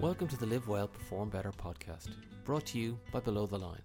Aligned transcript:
Welcome 0.00 0.28
to 0.28 0.36
the 0.38 0.46
Live 0.46 0.66
Well, 0.66 0.88
Perform 0.88 1.28
Better 1.28 1.52
podcast, 1.52 2.08
brought 2.46 2.64
to 2.68 2.78
you 2.78 2.98
by 3.12 3.20
Below 3.20 3.44
the 3.44 3.58
Line. 3.58 3.82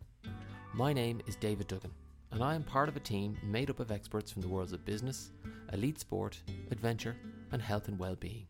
My 0.73 0.93
name 0.93 1.21
is 1.27 1.35
David 1.35 1.67
Duggan, 1.67 1.91
and 2.31 2.41
I 2.41 2.55
am 2.55 2.63
part 2.63 2.87
of 2.87 2.95
a 2.95 3.01
team 3.01 3.37
made 3.43 3.69
up 3.69 3.81
of 3.81 3.91
experts 3.91 4.31
from 4.31 4.41
the 4.41 4.47
worlds 4.47 4.71
of 4.71 4.85
business, 4.85 5.31
elite 5.73 5.99
sport, 5.99 6.39
adventure, 6.71 7.17
and 7.51 7.61
health 7.61 7.89
and 7.89 7.99
well-being. 7.99 8.47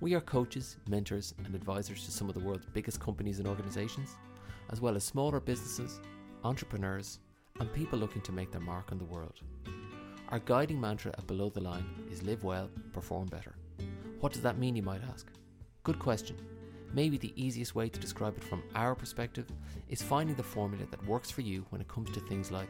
We 0.00 0.12
are 0.12 0.20
coaches, 0.20 0.76
mentors, 0.86 1.32
and 1.46 1.54
advisors 1.54 2.04
to 2.04 2.12
some 2.12 2.28
of 2.28 2.34
the 2.34 2.44
world's 2.44 2.66
biggest 2.74 3.00
companies 3.00 3.38
and 3.38 3.48
organizations, 3.48 4.14
as 4.68 4.82
well 4.82 4.94
as 4.94 5.02
smaller 5.02 5.40
businesses, 5.40 5.98
entrepreneurs, 6.44 7.20
and 7.58 7.72
people 7.72 7.98
looking 7.98 8.20
to 8.20 8.32
make 8.32 8.52
their 8.52 8.60
mark 8.60 8.92
on 8.92 8.98
the 8.98 9.06
world. 9.06 9.40
Our 10.28 10.40
guiding 10.40 10.78
mantra 10.78 11.12
at 11.16 11.26
Below 11.26 11.48
the 11.48 11.62
Line 11.62 11.86
is 12.10 12.22
live 12.22 12.44
well, 12.44 12.68
perform 12.92 13.28
better. 13.28 13.54
What 14.20 14.34
does 14.34 14.42
that 14.42 14.58
mean, 14.58 14.76
you 14.76 14.82
might 14.82 15.00
ask? 15.10 15.26
Good 15.84 15.98
question. 15.98 16.36
Maybe 16.94 17.16
the 17.16 17.32
easiest 17.42 17.74
way 17.74 17.88
to 17.88 18.00
describe 18.00 18.36
it 18.36 18.44
from 18.44 18.62
our 18.74 18.94
perspective 18.94 19.46
is 19.88 20.02
finding 20.02 20.36
the 20.36 20.42
formula 20.42 20.84
that 20.90 21.06
works 21.06 21.30
for 21.30 21.40
you 21.40 21.64
when 21.70 21.80
it 21.80 21.88
comes 21.88 22.10
to 22.10 22.20
things 22.20 22.50
like 22.50 22.68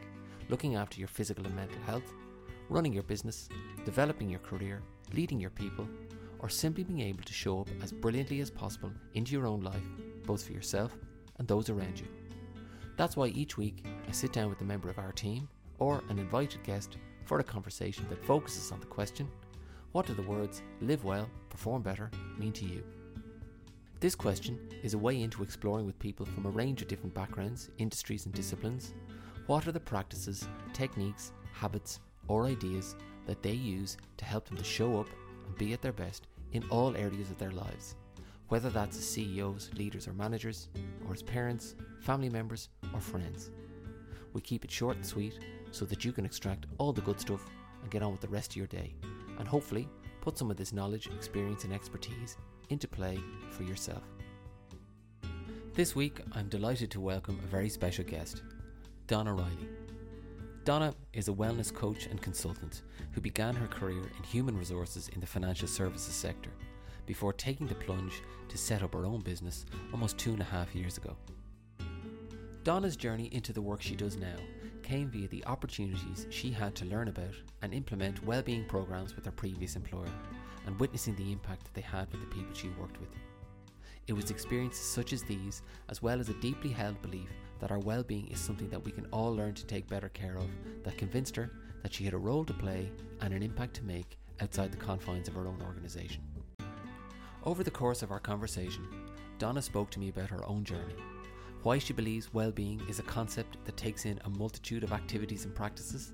looking 0.49 0.75
after 0.75 0.99
your 0.99 1.09
physical 1.09 1.45
and 1.45 1.55
mental 1.55 1.81
health, 1.85 2.13
running 2.69 2.93
your 2.93 3.03
business, 3.03 3.49
developing 3.85 4.29
your 4.29 4.39
career, 4.39 4.81
leading 5.13 5.39
your 5.39 5.49
people, 5.49 5.87
or 6.39 6.49
simply 6.49 6.83
being 6.83 7.01
able 7.01 7.23
to 7.23 7.33
show 7.33 7.61
up 7.61 7.69
as 7.81 7.91
brilliantly 7.91 8.39
as 8.39 8.49
possible 8.49 8.91
into 9.13 9.33
your 9.33 9.45
own 9.45 9.61
life, 9.61 9.83
both 10.25 10.43
for 10.45 10.53
yourself 10.53 10.95
and 11.39 11.47
those 11.47 11.69
around 11.69 11.99
you. 11.99 12.07
That's 12.95 13.17
why 13.17 13.27
each 13.27 13.57
week 13.57 13.85
I 14.07 14.11
sit 14.11 14.31
down 14.31 14.49
with 14.49 14.61
a 14.61 14.65
member 14.65 14.89
of 14.89 14.99
our 14.99 15.11
team 15.11 15.49
or 15.79 16.03
an 16.09 16.19
invited 16.19 16.63
guest 16.63 16.97
for 17.25 17.39
a 17.39 17.43
conversation 17.43 18.05
that 18.09 18.23
focuses 18.23 18.71
on 18.71 18.79
the 18.79 18.85
question 18.85 19.27
what 19.91 20.07
do 20.07 20.13
the 20.15 20.23
words 20.23 20.63
live 20.81 21.03
well, 21.03 21.29
perform 21.49 21.83
better 21.83 22.09
mean 22.39 22.51
to 22.53 22.65
you? 22.65 22.83
This 24.03 24.15
question 24.15 24.59
is 24.83 24.95
a 24.95 24.97
way 24.97 25.21
into 25.21 25.43
exploring 25.43 25.85
with 25.85 25.97
people 25.97 26.25
from 26.25 26.45
a 26.45 26.49
range 26.49 26.81
of 26.81 26.89
different 26.89 27.13
backgrounds, 27.13 27.69
industries, 27.77 28.25
and 28.25 28.35
disciplines 28.35 28.93
what 29.47 29.65
are 29.65 29.71
the 29.71 29.79
practices, 29.79 30.45
techniques, 30.73 31.31
habits, 31.53 32.01
or 32.27 32.43
ideas 32.43 32.97
that 33.27 33.41
they 33.41 33.53
use 33.53 33.95
to 34.17 34.25
help 34.25 34.45
them 34.45 34.57
to 34.57 34.63
show 34.65 34.99
up 34.99 35.07
and 35.47 35.57
be 35.57 35.71
at 35.71 35.81
their 35.81 35.93
best 35.93 36.27
in 36.51 36.65
all 36.69 36.97
areas 36.97 37.31
of 37.31 37.37
their 37.37 37.51
lives, 37.51 37.95
whether 38.49 38.69
that's 38.69 38.97
as 38.97 39.07
CEOs, 39.07 39.69
leaders, 39.77 40.05
or 40.05 40.11
managers, 40.11 40.67
or 41.07 41.13
as 41.13 41.23
parents, 41.23 41.75
family 42.01 42.29
members, 42.29 42.67
or 42.93 42.99
friends. 42.99 43.51
We 44.33 44.41
keep 44.41 44.65
it 44.65 44.71
short 44.71 44.97
and 44.97 45.05
sweet 45.05 45.39
so 45.71 45.85
that 45.85 46.03
you 46.03 46.11
can 46.11 46.25
extract 46.25 46.65
all 46.77 46.91
the 46.91 46.99
good 46.99 47.21
stuff 47.21 47.49
and 47.81 47.89
get 47.89 48.03
on 48.03 48.11
with 48.11 48.19
the 48.19 48.27
rest 48.27 48.51
of 48.51 48.57
your 48.57 48.67
day, 48.67 48.95
and 49.39 49.47
hopefully 49.47 49.87
put 50.19 50.37
some 50.37 50.51
of 50.51 50.57
this 50.57 50.73
knowledge, 50.73 51.07
experience, 51.07 51.63
and 51.63 51.71
expertise 51.71 52.35
into 52.73 52.87
play 52.87 53.19
for 53.51 53.61
yourself. 53.63 54.01
This 55.75 55.95
week, 55.95 56.21
I'm 56.31 56.49
delighted 56.49 56.89
to 56.91 56.99
welcome 56.99 57.39
a 57.43 57.47
very 57.47 57.69
special 57.69 58.03
guest, 58.03 58.41
Donna 59.05 59.31
Reilly. 59.31 59.69
Donna 60.65 60.95
is 61.13 61.27
a 61.27 61.33
wellness 61.33 61.71
coach 61.71 62.07
and 62.07 62.19
consultant 62.19 62.81
who 63.11 63.21
began 63.21 63.55
her 63.55 63.67
career 63.67 64.01
in 64.01 64.23
human 64.23 64.57
resources 64.57 65.07
in 65.09 65.19
the 65.19 65.27
financial 65.27 65.67
services 65.67 66.15
sector 66.15 66.49
before 67.05 67.31
taking 67.31 67.67
the 67.67 67.75
plunge 67.75 68.23
to 68.49 68.57
set 68.57 68.81
up 68.81 68.93
her 68.93 69.05
own 69.05 69.19
business 69.19 69.65
almost 69.91 70.17
two 70.17 70.31
and 70.31 70.41
a 70.41 70.45
half 70.45 70.73
years 70.73 70.97
ago. 70.97 71.15
Donna's 72.63 72.95
journey 72.95 73.29
into 73.33 73.53
the 73.53 73.61
work 73.61 73.83
she 73.83 73.95
does 73.95 74.17
now 74.17 74.37
came 74.81 75.09
via 75.09 75.27
the 75.27 75.45
opportunities 75.45 76.25
she 76.31 76.49
had 76.49 76.73
to 76.73 76.85
learn 76.85 77.07
about 77.07 77.35
and 77.61 77.71
implement 77.71 78.25
well-being 78.25 78.65
programs 78.65 79.15
with 79.15 79.25
her 79.25 79.31
previous 79.31 79.75
employer 79.75 80.09
and 80.65 80.79
witnessing 80.79 81.15
the 81.15 81.31
impact 81.31 81.63
that 81.63 81.73
they 81.73 81.81
had 81.81 82.11
with 82.11 82.21
the 82.21 82.27
people 82.27 82.53
she 82.53 82.69
worked 82.79 82.99
with. 82.99 83.09
It 84.07 84.13
was 84.13 84.31
experiences 84.31 84.83
such 84.83 85.13
as 85.13 85.23
these, 85.23 85.61
as 85.89 86.01
well 86.01 86.19
as 86.19 86.29
a 86.29 86.33
deeply 86.41 86.69
held 86.69 87.01
belief 87.01 87.29
that 87.59 87.71
our 87.71 87.79
well 87.79 88.03
being 88.03 88.27
is 88.27 88.39
something 88.39 88.69
that 88.69 88.83
we 88.83 88.91
can 88.91 89.07
all 89.11 89.33
learn 89.33 89.53
to 89.53 89.65
take 89.65 89.87
better 89.87 90.09
care 90.09 90.37
of, 90.37 90.49
that 90.83 90.97
convinced 90.97 91.35
her 91.35 91.51
that 91.81 91.93
she 91.93 92.03
had 92.03 92.13
a 92.13 92.17
role 92.17 92.43
to 92.45 92.53
play 92.53 92.91
and 93.21 93.33
an 93.33 93.43
impact 93.43 93.73
to 93.75 93.85
make 93.85 94.17
outside 94.41 94.71
the 94.71 94.77
confines 94.77 95.27
of 95.27 95.35
her 95.35 95.47
own 95.47 95.61
organisation. 95.65 96.23
Over 97.45 97.63
the 97.63 97.71
course 97.71 98.01
of 98.01 98.11
our 98.11 98.19
conversation, 98.19 98.87
Donna 99.37 99.61
spoke 99.61 99.89
to 99.91 99.99
me 99.99 100.09
about 100.09 100.29
her 100.29 100.45
own 100.45 100.63
journey, 100.63 100.95
why 101.63 101.77
she 101.77 101.93
believes 101.93 102.33
well 102.33 102.51
being 102.51 102.81
is 102.89 102.99
a 102.99 103.03
concept 103.03 103.57
that 103.63 103.77
takes 103.77 104.03
in 104.05 104.19
a 104.25 104.29
multitude 104.29 104.83
of 104.83 104.91
activities 104.91 105.45
and 105.45 105.55
practices, 105.55 106.11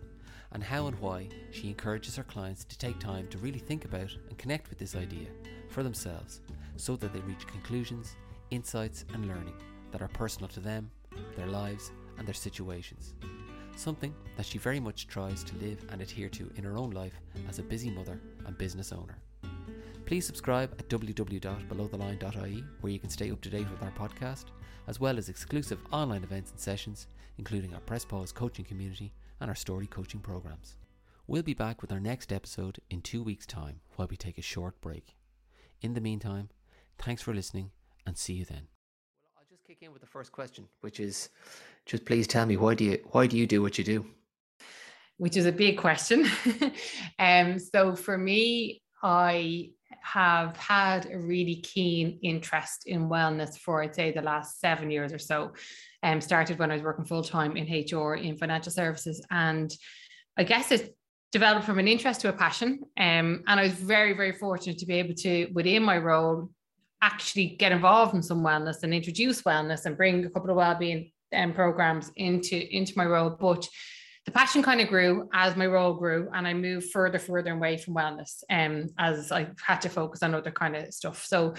and 0.52 0.64
how 0.64 0.88
and 0.88 1.00
why 1.00 1.28
she 1.52 1.68
encourages 1.68 2.16
her 2.16 2.24
clients 2.24 2.64
to 2.64 2.78
take 2.78 3.00
time 3.00 3.28
to 3.28 3.38
really 3.38 3.60
think 3.60 3.86
about 3.86 4.16
and 4.30 4.38
connect 4.38 4.70
with 4.70 4.80
this 4.80 4.96
idea 4.96 5.28
for 5.70 5.84
themselves 5.84 6.42
so 6.76 6.96
that 6.96 7.14
they 7.14 7.20
reach 7.22 7.48
conclusions, 7.48 8.16
insights, 8.52 9.06
and 9.14 9.28
learning 9.28 9.54
that 9.92 10.02
are 10.02 10.08
personal 10.10 10.48
to 10.50 10.60
them, 10.60 10.90
their 11.36 11.48
lives, 11.48 11.92
and 12.18 12.28
their 12.28 12.34
situations. 12.34 13.14
Something 13.76 14.14
that 14.36 14.46
she 14.46 14.58
very 14.58 14.80
much 14.80 15.08
tries 15.08 15.44
to 15.44 15.56
live 15.58 15.86
and 15.90 16.02
adhere 16.02 16.30
to 16.30 16.52
in 16.56 16.64
her 16.64 16.78
own 16.78 16.92
life 16.92 17.20
as 17.48 17.60
a 17.60 17.64
busy 17.64 17.90
mother 17.90 18.20
and 18.46 18.58
business 18.58 18.92
owner. 18.92 19.18
Please 20.06 20.26
subscribe 20.26 20.74
at 20.80 20.90
www.belowtheline.ie 20.90 22.64
where 22.82 22.92
you 22.92 23.00
can 23.00 23.10
stay 23.10 23.32
up 23.32 23.42
to 23.42 23.50
date 23.50 23.70
with 23.70 23.84
our 23.84 23.92
podcast, 23.92 24.46
as 24.88 25.00
well 25.00 25.18
as 25.18 25.30
exclusive 25.30 25.80
online 25.92 26.24
events 26.24 26.52
and 26.52 26.60
sessions, 26.60 27.08
including 27.38 27.74
our 27.74 27.80
Press 27.82 28.04
Pause 28.04 28.32
coaching 28.32 28.66
community 28.66 29.14
and 29.40 29.50
our 29.50 29.56
story 29.56 29.88
coaching 29.88 30.20
programs. 30.20 30.76
We'll 31.28 31.44
be 31.44 31.54
back 31.54 31.82
with 31.82 31.92
our 31.92 32.00
next 32.00 32.34
episode 32.34 32.80
in 32.90 33.02
two 33.02 33.22
weeks' 33.22 33.46
time 33.46 33.82
while 33.96 34.08
we 34.10 34.18
take 34.18 34.38
a 34.38 34.42
short 34.42 34.82
break. 34.82 35.16
In 35.82 35.94
the 35.94 36.02
meantime, 36.02 36.50
thanks 36.98 37.22
for 37.22 37.34
listening 37.34 37.72
and 38.06 38.18
see 38.18 38.34
you 38.34 38.46
then. 38.46 38.68
Well, 39.24 39.32
I'll 39.38 39.46
just 39.50 39.64
kick 39.64 39.78
in 39.82 39.92
with 39.92 40.02
the 40.02 40.08
first 40.08 40.32
question, 40.32 40.68
which 40.82 41.00
is 41.00 41.30
just 41.86 42.06
please 42.06 42.28
tell 42.28 42.46
me 42.46 42.58
why 42.58 42.74
do 42.74 42.84
you 42.84 43.00
why 43.12 43.28
do 43.28 43.38
you 43.38 43.46
do 43.46 43.62
what 43.62 43.78
you 43.78 43.84
do? 43.84 44.06
Which 45.18 45.38
is 45.38 45.46
a 45.46 45.52
big 45.52 45.78
question. 45.78 46.26
um, 47.20 47.60
so 47.60 47.96
for 47.96 48.18
me, 48.18 48.82
I 49.04 49.72
have 50.02 50.56
had 50.58 51.12
a 51.12 51.20
really 51.20 51.56
keen 51.56 52.20
interest 52.24 52.88
in 52.88 53.10
wellness 53.10 53.58
for 53.58 53.84
I'd 53.84 53.96
say 53.96 54.12
the 54.12 54.22
last 54.22 54.60
seven 54.60 54.90
years 54.90 55.14
or 55.14 55.20
so 55.20 55.54
um, 56.04 56.22
started 56.22 56.60
when 56.60 56.72
I 56.72 56.76
was 56.76 56.84
working 56.84 57.06
full 57.06 57.24
time 57.24 57.58
in 57.58 57.66
HR 57.66 58.16
in 58.16 58.38
financial 58.38 58.72
services. 58.72 59.26
And 59.30 59.74
I 60.38 60.44
guess 60.44 60.72
it 60.72 60.96
developed 61.32 61.66
from 61.66 61.80
an 61.80 61.88
interest 61.88 62.22
to 62.22 62.30
a 62.30 62.34
passion. 62.34 62.80
Um, 62.98 63.44
and 63.48 63.60
I 63.60 63.64
was 63.64 63.74
very, 63.74 64.14
very 64.14 64.32
fortunate 64.32 64.80
to 64.80 64.86
be 64.86 64.96
able 64.96 65.14
to, 65.16 65.48
within 65.54 65.84
my 65.84 65.98
role, 65.98 66.50
actually 67.02 67.56
get 67.58 67.72
involved 67.72 68.14
in 68.16 68.22
some 68.22 68.44
wellness 68.44 68.84
and 68.84 68.94
introduce 68.94 69.44
wellness 69.44 69.86
and 69.86 69.96
bring 69.96 70.26
a 70.26 70.30
couple 70.30 70.50
of 70.50 70.58
well-being 70.58 71.12
um, 71.34 71.54
programs 71.54 72.12
into, 72.16 72.76
into 72.76 72.94
my 72.98 73.06
role. 73.06 73.30
But 73.30 73.68
the 74.26 74.32
passion 74.32 74.62
kind 74.62 74.82
of 74.82 74.90
grew 74.90 75.30
as 75.34 75.56
my 75.56 75.66
role 75.66 75.94
grew 75.94 76.30
and 76.34 76.48
I 76.48 76.54
moved 76.54 76.92
further, 76.92 77.20
further 77.20 77.54
away 77.54 77.78
from 77.78 77.96
wellness 77.96 78.44
um, 78.50 78.88
as 78.98 79.32
I 79.32 79.48
had 79.66 79.82
to 79.82 79.90
focus 79.90 80.24
on 80.24 80.36
other 80.36 80.52
kind 80.52 80.76
of 80.76 80.94
stuff. 80.94 81.26
So 81.26 81.54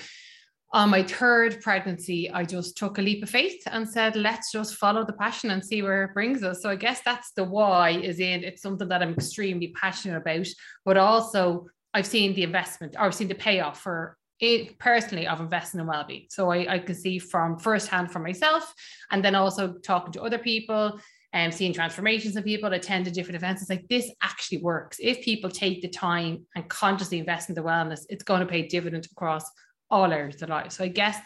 on 0.73 0.91
my 0.91 1.03
third 1.03 1.61
pregnancy, 1.61 2.31
I 2.31 2.45
just 2.45 2.77
took 2.77 2.99
a 2.99 3.03
leap 3.03 3.23
of 3.25 3.31
faith 3.31 3.61
and 3.67 3.89
said, 3.89 4.15
let's 4.15 4.53
just 4.53 4.77
follow 4.77 5.05
the 5.05 5.13
passion 5.15 5.51
and 5.51 5.65
see 5.65 5.83
where 5.83 6.05
it 6.05 6.15
brings 6.15 6.45
us. 6.45 6.63
So 6.63 6.71
I 6.71 6.77
guess 6.77 7.01
that's 7.05 7.33
the 7.33 7.43
why 7.43 7.91
is 7.91 8.21
in 8.21 8.45
it's 8.45 8.63
something 8.63 8.89
that 8.89 9.03
I'm 9.03 9.15
extremely 9.15 9.69
passionate 9.69 10.19
about, 10.19 10.47
but 10.85 10.97
also 10.97 11.67
I've 11.93 12.07
seen 12.07 12.35
the 12.35 12.45
investment 12.45 12.95
or 12.97 13.03
I've 13.03 13.15
seen 13.15 13.27
the 13.27 13.35
payoff 13.35 13.81
for 13.81 14.17
it 14.39 14.79
personally 14.79 15.27
of 15.27 15.41
investing 15.41 15.81
in 15.81 15.87
well-being. 15.87 16.27
So 16.31 16.51
I, 16.51 16.75
I 16.75 16.79
can 16.79 16.95
see 16.95 17.19
from 17.19 17.59
firsthand 17.59 18.13
for 18.13 18.21
myself 18.21 18.73
and 19.11 19.25
then 19.25 19.35
also 19.35 19.75
talking 19.79 20.13
to 20.13 20.23
other 20.23 20.39
people 20.39 21.01
and 21.33 21.53
seeing 21.53 21.73
transformations 21.73 22.37
in 22.37 22.43
people, 22.43 22.73
attend 22.73 23.05
to 23.05 23.11
different 23.11 23.37
events. 23.37 23.63
It's 23.63 23.71
like 23.71 23.87
this 23.89 24.11
actually 24.23 24.59
works. 24.59 24.99
If 25.01 25.23
people 25.23 25.51
take 25.51 25.83
the 25.83 25.89
time 25.89 26.47
and 26.55 26.69
consciously 26.69 27.19
invest 27.19 27.49
in 27.49 27.55
the 27.55 27.63
wellness, 27.63 28.01
it's 28.09 28.25
going 28.25 28.41
to 28.41 28.47
pay 28.47 28.67
dividend 28.67 29.07
across 29.13 29.45
all 29.91 30.13
areas 30.13 30.43
of 30.43 30.49
life. 30.49 30.73
So 30.73 30.85
I 30.85 30.89
guess 30.89 31.19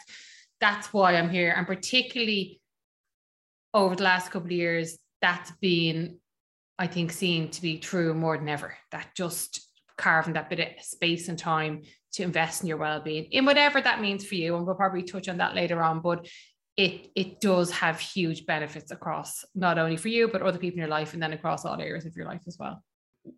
that's 0.59 0.93
why 0.93 1.15
I'm 1.15 1.29
here. 1.29 1.53
And 1.55 1.67
particularly 1.67 2.61
over 3.73 3.95
the 3.95 4.03
last 4.03 4.31
couple 4.31 4.47
of 4.47 4.51
years, 4.51 4.97
that's 5.21 5.51
been, 5.61 6.17
I 6.79 6.87
think, 6.87 7.11
seen 7.11 7.49
to 7.51 7.61
be 7.61 7.79
true 7.79 8.13
more 8.13 8.37
than 8.37 8.49
ever. 8.49 8.75
That 8.91 9.09
just 9.15 9.67
carving 9.97 10.33
that 10.33 10.49
bit 10.49 10.59
of 10.59 10.83
space 10.83 11.29
and 11.29 11.37
time 11.37 11.83
to 12.13 12.23
invest 12.23 12.61
in 12.61 12.67
your 12.67 12.77
well-being 12.77 13.25
in 13.25 13.45
whatever 13.45 13.81
that 13.81 14.01
means 14.01 14.25
for 14.25 14.35
you. 14.35 14.55
And 14.55 14.65
we'll 14.65 14.75
probably 14.75 15.03
touch 15.03 15.27
on 15.27 15.37
that 15.37 15.55
later 15.55 15.83
on. 15.83 16.01
But 16.01 16.27
it 16.77 17.09
it 17.15 17.39
does 17.39 17.71
have 17.71 17.99
huge 17.99 18.45
benefits 18.45 18.91
across 18.91 19.45
not 19.53 19.77
only 19.77 19.97
for 19.97 20.09
you, 20.09 20.27
but 20.27 20.41
other 20.41 20.57
people 20.57 20.75
in 20.75 20.79
your 20.79 20.89
life 20.89 21.13
and 21.13 21.23
then 21.23 21.33
across 21.33 21.65
all 21.65 21.79
areas 21.79 22.05
of 22.05 22.15
your 22.15 22.25
life 22.25 22.41
as 22.47 22.57
well 22.59 22.81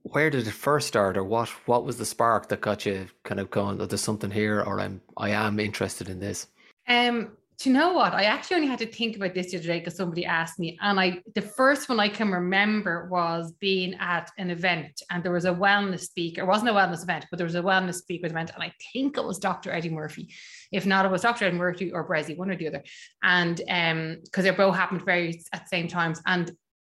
where 0.04 0.30
did 0.30 0.48
it 0.48 0.52
first 0.52 0.88
start 0.88 1.18
or 1.18 1.24
what 1.24 1.50
what 1.68 1.86
was 1.86 1.98
the 1.98 2.06
spark 2.06 2.50
that 2.50 2.62
got 2.62 2.86
you 2.86 3.08
kind 3.24 3.40
of 3.40 3.50
going 3.50 3.80
oh, 3.82 3.86
there's 3.86 4.02
something 4.02 4.32
here 4.32 4.62
or 4.62 4.80
i'm 4.80 5.02
i 5.18 5.30
am 5.30 5.60
interested 5.60 6.10
in 6.10 6.20
this 6.20 6.48
um 6.88 7.32
do 7.60 7.70
you 7.70 7.76
know 7.76 7.94
what? 7.94 8.14
I 8.14 8.26
actually 8.26 8.58
only 8.58 8.68
had 8.68 8.78
to 8.80 8.86
think 8.86 9.16
about 9.16 9.34
this 9.34 9.50
the 9.50 9.58
other 9.58 9.66
day 9.66 9.80
because 9.80 9.96
somebody 9.96 10.26
asked 10.26 10.60
me. 10.60 10.78
And 10.80 11.00
I 11.00 11.24
the 11.34 11.42
first 11.42 11.90
one 11.90 12.00
I 12.00 12.08
can 12.08 12.32
remember 12.32 13.08
was 13.10 13.52
being 13.54 13.96
at 13.96 14.30
an 14.38 14.52
event 14.52 15.02
and 15.10 15.24
there 15.24 15.32
was 15.32 15.46
a 15.46 15.54
wellness 15.54 16.02
speaker. 16.02 16.42
It 16.42 16.48
wasn't 16.48 16.70
a 16.70 16.74
wellness 16.74 17.02
event, 17.02 17.26
but 17.32 17.38
there 17.38 17.48
was 17.48 17.56
a 17.56 17.62
wellness 17.64 17.96
speaker 17.96 18.28
event. 18.28 18.52
And 18.54 18.62
I 18.62 18.72
think 18.94 19.18
it 19.18 19.26
was 19.26 19.40
Dr. 19.40 19.72
Eddie 19.72 19.90
Murphy. 19.90 20.30
If 20.72 20.86
not, 20.86 21.06
it 21.06 21.12
was 21.12 21.24
Dr. 21.24 21.46
Eddie 21.46 21.58
Murphy 21.58 21.92
or 21.92 22.08
Bressie, 22.08 22.38
one 22.38 22.52
or 22.52 22.56
the 22.56 22.68
other. 22.68 22.84
And 23.24 23.60
um, 23.68 24.18
because 24.24 24.44
they 24.44 24.52
both 24.52 24.76
happened 24.76 25.04
very 25.04 25.42
at 25.52 25.64
the 25.64 25.70
same 25.70 25.88
times. 25.88 26.22
And 26.28 26.52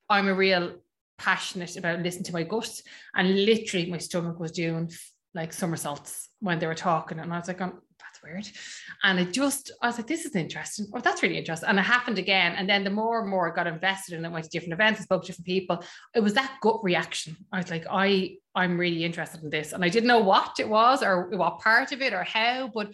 I'm 0.10 0.28
a 0.28 0.34
real 0.34 0.76
passionate 1.19 1.77
about 1.77 2.00
listening 2.00 2.24
to 2.25 2.33
my 2.33 2.44
gut. 2.44 2.81
And 3.16 3.45
literally 3.45 3.92
my 3.92 4.00
stomach 4.00 4.39
was 4.39 4.51
doing 4.51 4.92
like 5.36 5.54
somersaults 5.54 6.30
when 6.39 6.57
they 6.57 6.66
were 6.66 6.75
talking. 6.75 7.19
And 7.19 7.31
I 7.31 7.38
was 7.38 7.48
like, 7.48 7.60
that's 7.60 8.24
weird. 8.24 8.50
And 9.04 9.19
I 9.19 9.25
just, 9.25 9.71
I 9.81 9.88
was 9.88 9.98
like, 9.98 10.07
this 10.07 10.25
is 10.25 10.36
interesting. 10.36 10.88
Oh, 10.94 11.00
that's 11.00 11.21
really 11.21 11.38
interesting. 11.38 11.69
And 11.69 11.77
it 11.77 11.83
happened 11.83 12.18
again. 12.18 12.54
And 12.56 12.68
then 12.68 12.83
the 12.83 12.89
more 12.89 13.21
and 13.21 13.30
more 13.30 13.51
I 13.51 13.56
got 13.56 13.68
invested 13.68 14.16
in 14.16 14.25
it, 14.25 14.31
went 14.31 14.45
to 14.45 14.50
different 14.50 14.74
events, 14.74 15.00
I 15.00 15.04
spoke 15.04 15.24
to 15.24 15.27
different 15.27 15.45
people. 15.45 15.83
It 16.16 16.21
was 16.21 16.33
that 16.33 16.57
gut 16.62 16.83
reaction. 16.83 17.38
I 17.51 17.57
was 17.57 17.69
like, 17.69 17.86
I, 17.89 18.38
I'm 18.56 18.80
really 18.80 19.04
interested 19.04 19.44
in 19.44 19.50
this. 19.50 19.74
And 19.74 19.86
I 19.86 19.89
didn't 19.89 20.07
know 20.07 20.19
what 20.19 20.60
it 20.60 20.68
was 20.68 21.04
or 21.04 21.30
what 21.30 21.60
part 21.60 21.92
of 21.92 22.01
it 22.01 22.13
or 22.13 22.24
how, 22.24 22.71
but 22.74 22.94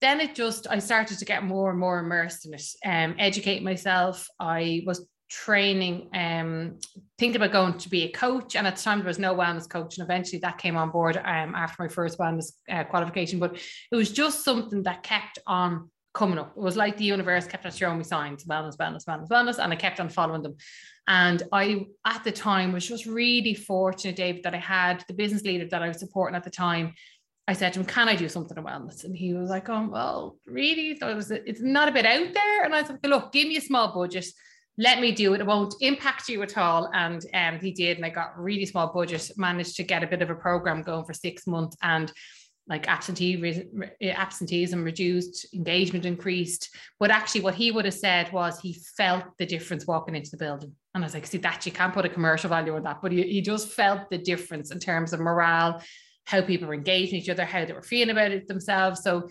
then 0.00 0.20
it 0.20 0.34
just 0.34 0.66
I 0.68 0.78
started 0.78 1.18
to 1.18 1.24
get 1.24 1.44
more 1.44 1.70
and 1.70 1.80
more 1.80 1.98
immersed 1.98 2.46
in 2.46 2.54
it, 2.54 2.62
um, 2.84 3.16
educate 3.18 3.62
myself. 3.62 4.28
I 4.38 4.82
was 4.86 5.06
training, 5.28 6.08
um, 6.14 6.78
thinking 7.18 7.36
about 7.36 7.52
going 7.52 7.78
to 7.78 7.88
be 7.88 8.04
a 8.04 8.12
coach. 8.12 8.54
And 8.54 8.66
at 8.66 8.76
the 8.76 8.82
time, 8.82 8.98
there 8.98 9.08
was 9.08 9.18
no 9.18 9.34
wellness 9.34 9.68
coach. 9.68 9.98
And 9.98 10.04
eventually 10.04 10.38
that 10.40 10.58
came 10.58 10.76
on 10.76 10.90
board 10.90 11.16
um, 11.16 11.54
after 11.54 11.82
my 11.82 11.88
first 11.88 12.18
wellness 12.18 12.52
uh, 12.70 12.84
qualification. 12.84 13.38
But 13.38 13.56
it 13.90 13.96
was 13.96 14.10
just 14.10 14.44
something 14.44 14.82
that 14.84 15.02
kept 15.02 15.38
on 15.46 15.90
coming 16.14 16.38
up. 16.38 16.54
It 16.56 16.60
was 16.60 16.76
like 16.76 16.96
the 16.96 17.04
universe 17.04 17.46
kept 17.46 17.66
on 17.66 17.72
showing 17.72 17.98
me 17.98 18.04
signs 18.04 18.44
wellness, 18.44 18.76
wellness, 18.76 19.04
wellness, 19.04 19.28
wellness. 19.28 19.58
And 19.62 19.72
I 19.72 19.76
kept 19.76 20.00
on 20.00 20.08
following 20.08 20.42
them. 20.42 20.56
And 21.08 21.42
I, 21.52 21.86
at 22.04 22.24
the 22.24 22.32
time, 22.32 22.72
was 22.72 22.86
just 22.86 23.06
really 23.06 23.54
fortunate, 23.54 24.16
David, 24.16 24.42
that 24.44 24.54
I 24.54 24.58
had 24.58 25.04
the 25.08 25.14
business 25.14 25.42
leader 25.42 25.66
that 25.70 25.82
I 25.82 25.88
was 25.88 25.98
supporting 25.98 26.36
at 26.36 26.44
the 26.44 26.50
time. 26.50 26.94
I 27.48 27.52
said 27.52 27.74
to 27.74 27.80
him, 27.80 27.86
"Can 27.86 28.08
I 28.08 28.16
do 28.16 28.28
something 28.28 28.56
in 28.56 28.64
wellness?" 28.64 29.04
And 29.04 29.16
he 29.16 29.32
was 29.32 29.50
like, 29.50 29.68
"Oh, 29.68 29.88
well, 29.88 30.36
really? 30.46 30.96
So 30.98 31.08
it 31.08 31.14
was, 31.14 31.30
it's 31.30 31.60
not 31.60 31.88
a 31.88 31.92
bit 31.92 32.04
out 32.04 32.34
there." 32.34 32.64
And 32.64 32.74
I 32.74 32.82
said, 32.82 32.98
"Look, 33.04 33.30
give 33.30 33.46
me 33.46 33.56
a 33.56 33.60
small 33.60 33.94
budget 33.94 34.26
let 34.78 35.00
me 35.00 35.12
do 35.12 35.34
it. 35.34 35.40
It 35.40 35.46
won't 35.46 35.74
impact 35.80 36.28
you 36.28 36.42
at 36.42 36.58
all. 36.58 36.90
And 36.92 37.24
um, 37.32 37.58
he 37.58 37.72
did. 37.72 37.96
And 37.96 38.04
I 38.04 38.10
got 38.10 38.38
really 38.38 38.66
small 38.66 38.92
budget, 38.92 39.30
managed 39.36 39.76
to 39.76 39.82
get 39.82 40.02
a 40.02 40.06
bit 40.06 40.22
of 40.22 40.30
a 40.30 40.34
program 40.34 40.82
going 40.82 41.04
for 41.04 41.14
six 41.14 41.46
months 41.46 41.76
and 41.82 42.12
like 42.68 42.88
absentee 42.88 43.64
absenteeism 44.02 44.82
reduced, 44.82 45.54
engagement 45.54 46.04
increased. 46.04 46.74
But 46.98 47.12
actually, 47.12 47.42
what 47.42 47.54
he 47.54 47.70
would 47.70 47.84
have 47.84 47.94
said 47.94 48.32
was 48.32 48.58
he 48.58 48.76
felt 48.96 49.24
the 49.38 49.46
difference 49.46 49.86
walking 49.86 50.16
into 50.16 50.30
the 50.30 50.36
building. 50.36 50.72
And 50.92 51.04
I 51.04 51.06
was 51.06 51.14
like, 51.14 51.26
see, 51.26 51.38
that 51.38 51.64
you 51.64 51.70
can't 51.70 51.94
put 51.94 52.06
a 52.06 52.08
commercial 52.08 52.50
value 52.50 52.74
on 52.74 52.82
that, 52.82 53.00
but 53.02 53.12
he, 53.12 53.22
he 53.22 53.40
just 53.40 53.68
felt 53.68 54.10
the 54.10 54.18
difference 54.18 54.72
in 54.72 54.80
terms 54.80 55.12
of 55.12 55.20
morale, 55.20 55.80
how 56.24 56.42
people 56.42 56.66
were 56.66 56.74
engaging 56.74 57.20
each 57.20 57.28
other, 57.28 57.44
how 57.44 57.64
they 57.64 57.72
were 57.72 57.82
feeling 57.82 58.10
about 58.10 58.32
it 58.32 58.48
themselves. 58.48 59.00
So 59.00 59.28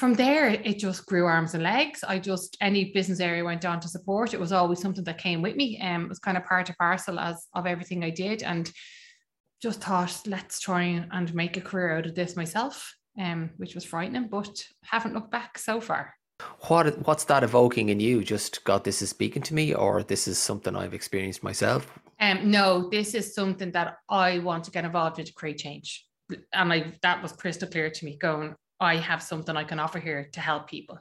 from 0.00 0.14
there, 0.14 0.48
it 0.48 0.78
just 0.78 1.04
grew 1.04 1.26
arms 1.26 1.52
and 1.52 1.62
legs. 1.62 2.02
I 2.02 2.18
just 2.18 2.56
any 2.62 2.90
business 2.92 3.20
area 3.20 3.44
went 3.44 3.66
on 3.66 3.80
to 3.80 3.88
support. 3.88 4.32
It 4.32 4.40
was 4.40 4.50
always 4.50 4.80
something 4.80 5.04
that 5.04 5.18
came 5.18 5.42
with 5.42 5.56
me. 5.56 5.78
Um, 5.78 6.06
it 6.06 6.08
was 6.08 6.18
kind 6.18 6.38
of 6.38 6.46
part 6.46 6.70
of 6.70 6.78
parcel 6.78 7.20
as 7.20 7.46
of 7.54 7.66
everything 7.66 8.02
I 8.02 8.08
did, 8.08 8.42
and 8.42 8.72
just 9.60 9.82
thought, 9.82 10.18
let's 10.26 10.58
try 10.58 11.04
and 11.12 11.34
make 11.34 11.58
a 11.58 11.60
career 11.60 11.98
out 11.98 12.06
of 12.06 12.14
this 12.14 12.34
myself. 12.34 12.94
Um, 13.18 13.50
which 13.58 13.74
was 13.74 13.84
frightening, 13.84 14.28
but 14.28 14.64
haven't 14.84 15.12
looked 15.12 15.32
back 15.32 15.58
so 15.58 15.80
far. 15.80 16.14
What 16.68 17.06
what's 17.06 17.24
that 17.24 17.44
evoking 17.44 17.90
in 17.90 18.00
you? 18.00 18.24
Just 18.24 18.64
God, 18.64 18.84
this 18.84 19.02
is 19.02 19.10
speaking 19.10 19.42
to 19.42 19.54
me, 19.54 19.74
or 19.74 20.02
this 20.02 20.26
is 20.26 20.38
something 20.38 20.74
I've 20.74 20.94
experienced 20.94 21.42
myself? 21.42 21.98
Um, 22.20 22.50
no, 22.50 22.88
this 22.88 23.14
is 23.14 23.34
something 23.34 23.72
that 23.72 23.96
I 24.08 24.38
want 24.38 24.64
to 24.64 24.70
get 24.70 24.86
involved 24.86 25.18
in 25.18 25.26
to 25.26 25.32
create 25.34 25.58
change. 25.58 26.06
And 26.54 26.72
I 26.72 26.94
that 27.02 27.22
was 27.22 27.32
crystal 27.32 27.68
clear 27.68 27.90
to 27.90 28.04
me 28.06 28.16
going, 28.16 28.54
I 28.80 28.96
have 28.96 29.22
something 29.22 29.56
I 29.56 29.64
can 29.64 29.78
offer 29.78 29.98
here 29.98 30.28
to 30.32 30.40
help 30.40 30.68
people. 30.68 30.98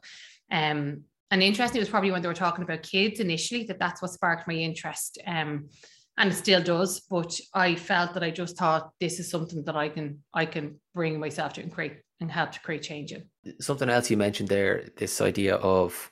Um, 0.52 1.04
and 1.32 1.44
interesting 1.44 1.80
was 1.80 1.90
probably 1.90 2.12
when 2.12 2.22
they 2.22 2.28
were 2.28 2.34
talking 2.34 2.64
about 2.64 2.84
kids 2.84 3.20
initially 3.20 3.64
that 3.66 3.80
that's 3.80 4.02
what 4.02 4.12
sparked 4.12 4.48
my 4.48 4.56
interest. 4.56 5.20
Um, 5.26 5.70
and 6.18 6.32
it 6.32 6.36
still 6.36 6.62
does. 6.62 7.00
But 7.02 7.40
I 7.54 7.76
felt 7.76 8.14
that 8.14 8.24
I 8.24 8.32
just 8.32 8.58
thought 8.58 8.92
this 9.00 9.20
is 9.20 9.30
something 9.30 9.64
that 9.64 9.76
I 9.76 9.90
can 9.90 10.20
I 10.34 10.46
can 10.46 10.80
bring 10.94 11.20
myself 11.20 11.54
to 11.54 11.62
and 11.62 11.72
create 11.72 11.98
and 12.20 12.30
help 12.30 12.52
to 12.52 12.60
create 12.60 12.84
change 12.84 13.14
in. 13.14 13.24
Something 13.62 13.90
else 13.90 14.10
you 14.10 14.18
mentioned 14.18 14.50
there, 14.50 14.90
this 14.98 15.22
idea 15.22 15.56
of 15.56 16.12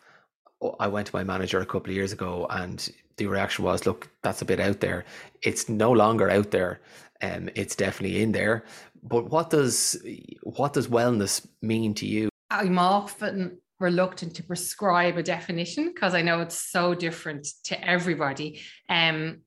oh, 0.61 0.75
I 0.79 0.87
went 0.87 1.07
to 1.07 1.15
my 1.15 1.23
manager 1.23 1.59
a 1.59 1.65
couple 1.65 1.89
of 1.89 1.95
years 1.95 2.13
ago 2.13 2.47
and 2.49 2.89
the 3.17 3.27
reaction 3.27 3.65
was, 3.65 3.85
look, 3.85 4.09
that's 4.21 4.41
a 4.41 4.45
bit 4.45 4.59
out 4.59 4.79
there. 4.79 5.03
It's 5.41 5.67
no 5.67 5.91
longer 5.91 6.29
out 6.29 6.51
there. 6.51 6.79
Um, 7.21 7.49
it's 7.55 7.75
definitely 7.75 8.21
in 8.21 8.31
there. 8.31 8.63
But 9.07 9.30
what 9.30 9.50
does 9.50 9.98
what 10.44 10.74
does 10.74 10.88
wellness 10.88 11.45
mean 11.62 11.94
to 11.95 12.06
you? 12.06 12.30
I'm 12.50 12.80
often 12.80 13.59
reluctant 13.80 14.36
to 14.36 14.44
prescribe 14.44 15.18
a 15.18 15.24
definition 15.24 15.92
because 15.94 16.13
I 16.13 16.21
know 16.21 16.42
it's 16.42 16.59
so 16.59 16.95
different 16.95 17.48
to 17.65 17.88
everybody. 17.88 18.62
Um, 18.89 19.42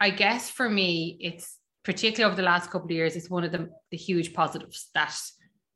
I 0.00 0.10
guess 0.10 0.50
for 0.50 0.68
me, 0.68 1.16
it's 1.20 1.58
particularly 1.84 2.30
over 2.30 2.40
the 2.40 2.46
last 2.46 2.70
couple 2.70 2.86
of 2.86 2.92
years, 2.92 3.16
it's 3.16 3.30
one 3.30 3.44
of 3.44 3.52
the, 3.52 3.68
the 3.90 3.96
huge 3.96 4.32
positives 4.32 4.90
that 4.94 5.18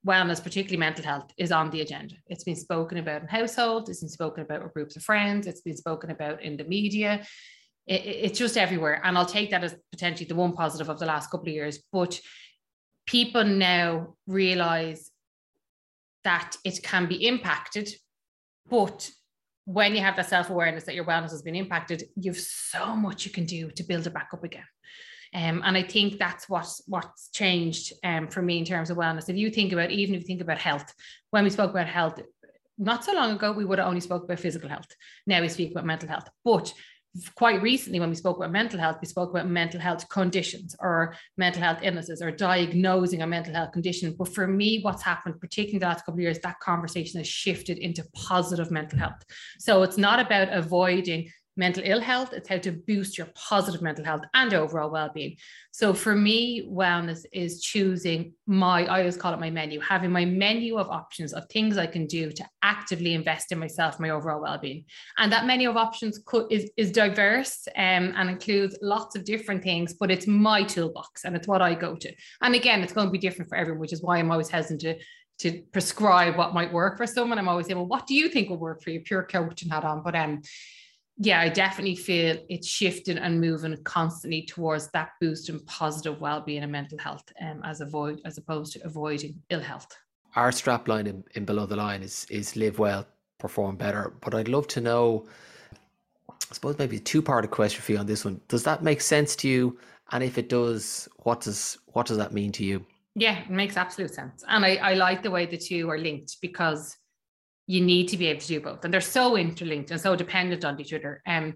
wellness, 0.06 0.42
particularly 0.42 0.76
mental 0.76 1.04
health, 1.04 1.30
is 1.36 1.52
on 1.52 1.70
the 1.70 1.80
agenda. 1.80 2.14
It's 2.28 2.44
been 2.44 2.56
spoken 2.56 2.98
about 2.98 3.22
in 3.22 3.28
households, 3.28 3.90
it's 3.90 4.00
been 4.00 4.08
spoken 4.08 4.42
about 4.44 4.62
with 4.62 4.74
groups 4.74 4.96
of 4.96 5.02
friends, 5.02 5.46
it's 5.46 5.60
been 5.60 5.76
spoken 5.76 6.10
about 6.10 6.42
in 6.42 6.56
the 6.56 6.64
media 6.64 7.24
it, 7.88 8.02
it's 8.04 8.38
just 8.38 8.56
everywhere. 8.56 9.00
And 9.02 9.18
I'll 9.18 9.26
take 9.26 9.50
that 9.50 9.64
as 9.64 9.74
potentially 9.90 10.28
the 10.28 10.34
one 10.34 10.52
positive 10.52 10.88
of 10.88 10.98
the 10.98 11.06
last 11.06 11.30
couple 11.30 11.48
of 11.48 11.54
years. 11.54 11.80
But 11.92 12.20
people 13.06 13.44
now 13.44 14.14
realize 14.26 15.10
that 16.24 16.56
it 16.64 16.82
can 16.82 17.06
be 17.06 17.26
impacted, 17.26 17.88
but 18.68 19.10
when 19.64 19.94
you 19.94 20.00
have 20.00 20.16
that 20.16 20.28
self-awareness 20.28 20.84
that 20.84 20.94
your 20.94 21.04
wellness 21.04 21.30
has 21.30 21.42
been 21.42 21.54
impacted, 21.54 22.04
you've 22.16 22.38
so 22.38 22.96
much 22.96 23.24
you 23.26 23.32
can 23.32 23.44
do 23.44 23.70
to 23.70 23.82
build 23.82 24.06
it 24.06 24.14
back 24.14 24.30
up 24.32 24.44
again. 24.44 24.64
Um, 25.34 25.62
and 25.64 25.76
I 25.76 25.82
think 25.82 26.18
that's 26.18 26.48
what's 26.48 26.82
what's 26.86 27.28
changed 27.30 27.92
um, 28.02 28.28
for 28.28 28.40
me 28.40 28.58
in 28.58 28.64
terms 28.64 28.88
of 28.90 28.96
wellness. 28.96 29.28
If 29.28 29.36
you 29.36 29.50
think 29.50 29.72
about, 29.72 29.90
even 29.90 30.14
if 30.14 30.22
you 30.22 30.26
think 30.26 30.40
about 30.40 30.58
health, 30.58 30.92
when 31.30 31.44
we 31.44 31.50
spoke 31.50 31.70
about 31.70 31.86
health, 31.86 32.18
not 32.78 33.04
so 33.04 33.12
long 33.12 33.32
ago, 33.32 33.52
we 33.52 33.66
would 33.66 33.78
have 33.78 33.88
only 33.88 34.00
spoke 34.00 34.24
about 34.24 34.40
physical 34.40 34.70
health. 34.70 34.88
Now 35.26 35.40
we 35.42 35.48
speak 35.48 35.72
about 35.72 35.84
mental 35.84 36.08
health. 36.08 36.28
But 36.44 36.72
quite 37.34 37.62
recently 37.62 38.00
when 38.00 38.10
we 38.10 38.14
spoke 38.14 38.36
about 38.36 38.52
mental 38.52 38.78
health 38.78 38.98
we 39.00 39.06
spoke 39.06 39.30
about 39.30 39.48
mental 39.48 39.80
health 39.80 40.08
conditions 40.08 40.76
or 40.78 41.14
mental 41.36 41.62
health 41.62 41.78
illnesses 41.82 42.20
or 42.20 42.30
diagnosing 42.30 43.22
a 43.22 43.26
mental 43.26 43.54
health 43.54 43.72
condition. 43.72 44.14
But 44.16 44.28
for 44.34 44.46
me 44.46 44.80
what's 44.82 45.02
happened 45.02 45.40
particularly 45.40 45.78
the 45.78 45.86
last 45.86 46.04
couple 46.04 46.14
of 46.14 46.20
years 46.20 46.38
that 46.40 46.60
conversation 46.60 47.18
has 47.18 47.26
shifted 47.26 47.78
into 47.78 48.04
positive 48.14 48.70
mental 48.70 48.98
health. 48.98 49.22
So 49.58 49.82
it's 49.82 49.98
not 49.98 50.20
about 50.20 50.52
avoiding 50.52 51.30
mental 51.58 51.82
ill 51.84 52.00
health, 52.00 52.32
it's 52.32 52.48
how 52.48 52.58
to 52.58 52.72
boost 52.72 53.18
your 53.18 53.28
positive 53.34 53.82
mental 53.82 54.04
health 54.04 54.22
and 54.34 54.54
overall 54.54 54.90
well-being. 54.90 55.36
So 55.72 55.92
for 55.92 56.14
me, 56.14 56.66
wellness 56.66 57.24
is 57.32 57.60
choosing 57.60 58.32
my, 58.46 58.86
I 58.86 59.00
always 59.00 59.16
call 59.16 59.34
it 59.34 59.40
my 59.40 59.50
menu, 59.50 59.80
having 59.80 60.10
my 60.10 60.24
menu 60.24 60.78
of 60.78 60.88
options 60.88 61.32
of 61.32 61.48
things 61.48 61.76
I 61.76 61.86
can 61.86 62.06
do 62.06 62.30
to 62.30 62.44
actively 62.62 63.14
invest 63.14 63.52
in 63.52 63.58
myself, 63.58 64.00
my 64.00 64.10
overall 64.10 64.40
well-being. 64.40 64.84
And 65.18 65.32
that 65.32 65.46
menu 65.46 65.68
of 65.68 65.76
options 65.76 66.20
could, 66.24 66.46
is, 66.50 66.70
is 66.76 66.90
diverse 66.92 67.66
um, 67.76 68.14
and 68.16 68.30
includes 68.30 68.78
lots 68.80 69.16
of 69.16 69.24
different 69.24 69.62
things, 69.62 69.94
but 69.94 70.10
it's 70.10 70.26
my 70.26 70.62
toolbox 70.62 71.24
and 71.24 71.36
it's 71.36 71.48
what 71.48 71.60
I 71.60 71.74
go 71.74 71.96
to. 71.96 72.12
And 72.40 72.54
again, 72.54 72.82
it's 72.82 72.92
going 72.92 73.08
to 73.08 73.12
be 73.12 73.18
different 73.18 73.48
for 73.48 73.56
everyone, 73.56 73.80
which 73.80 73.92
is 73.92 74.02
why 74.02 74.18
I'm 74.18 74.30
always 74.30 74.48
hesitant 74.48 74.80
to 74.82 74.96
to 75.38 75.62
prescribe 75.72 76.36
what 76.36 76.52
might 76.52 76.72
work 76.72 76.96
for 76.96 77.06
someone. 77.06 77.38
I'm 77.38 77.48
always 77.48 77.66
saying, 77.66 77.76
well, 77.76 77.86
what 77.86 78.06
do 78.06 78.14
you 78.14 78.28
think 78.28 78.50
will 78.50 78.58
work 78.58 78.82
for 78.82 78.90
you? 78.90 79.00
Pure 79.00 79.28
coaching 79.30 79.68
hat 79.68 79.84
on. 79.84 80.02
But 80.02 80.16
um, 80.16 80.42
yeah, 81.18 81.40
I 81.40 81.48
definitely 81.48 81.96
feel 81.96 82.36
it's 82.48 82.68
shifting 82.68 83.18
and 83.18 83.40
moving 83.40 83.76
constantly 83.82 84.42
towards 84.42 84.88
that 84.92 85.10
boost 85.20 85.48
in 85.48 85.58
positive 85.60 86.20
well-being 86.20 86.62
and 86.62 86.70
mental 86.70 86.98
health, 86.98 87.24
um, 87.42 87.60
as 87.64 87.80
avoid 87.80 88.20
as 88.24 88.38
opposed 88.38 88.72
to 88.74 88.84
avoiding 88.84 89.34
ill 89.50 89.60
health. 89.60 89.88
Our 90.36 90.50
strapline 90.50 91.06
in, 91.06 91.24
in 91.34 91.44
below 91.44 91.66
the 91.66 91.76
line 91.76 92.02
is 92.02 92.26
is 92.30 92.54
live 92.54 92.78
well, 92.78 93.06
perform 93.38 93.76
better. 93.76 94.14
But 94.20 94.34
I'd 94.34 94.48
love 94.48 94.68
to 94.68 94.80
know. 94.80 95.26
I 96.30 96.54
suppose 96.54 96.78
maybe 96.78 96.96
a 96.96 97.00
two-part 97.00 97.50
question 97.50 97.82
for 97.82 97.92
you 97.92 97.98
on 97.98 98.06
this 98.06 98.24
one. 98.24 98.40
Does 98.48 98.62
that 98.64 98.82
make 98.82 99.00
sense 99.00 99.36
to 99.36 99.48
you? 99.48 99.78
And 100.12 100.24
if 100.24 100.38
it 100.38 100.48
does, 100.48 101.08
what 101.24 101.40
does 101.40 101.78
what 101.86 102.06
does 102.06 102.16
that 102.18 102.32
mean 102.32 102.52
to 102.52 102.64
you? 102.64 102.86
Yeah, 103.16 103.40
it 103.40 103.50
makes 103.50 103.76
absolute 103.76 104.14
sense. 104.14 104.44
And 104.46 104.64
I, 104.64 104.76
I 104.76 104.94
like 104.94 105.24
the 105.24 105.30
way 105.30 105.46
the 105.46 105.58
two 105.58 105.90
are 105.90 105.98
linked 105.98 106.36
because 106.40 106.96
you 107.68 107.82
need 107.82 108.08
to 108.08 108.16
be 108.16 108.26
able 108.26 108.40
to 108.40 108.46
do 108.48 108.60
both. 108.60 108.84
And 108.84 108.92
they're 108.92 109.00
so 109.00 109.36
interlinked 109.36 109.90
and 109.92 110.00
so 110.00 110.16
dependent 110.16 110.64
on 110.64 110.80
each 110.80 110.92
other. 110.92 111.22
Um, 111.26 111.54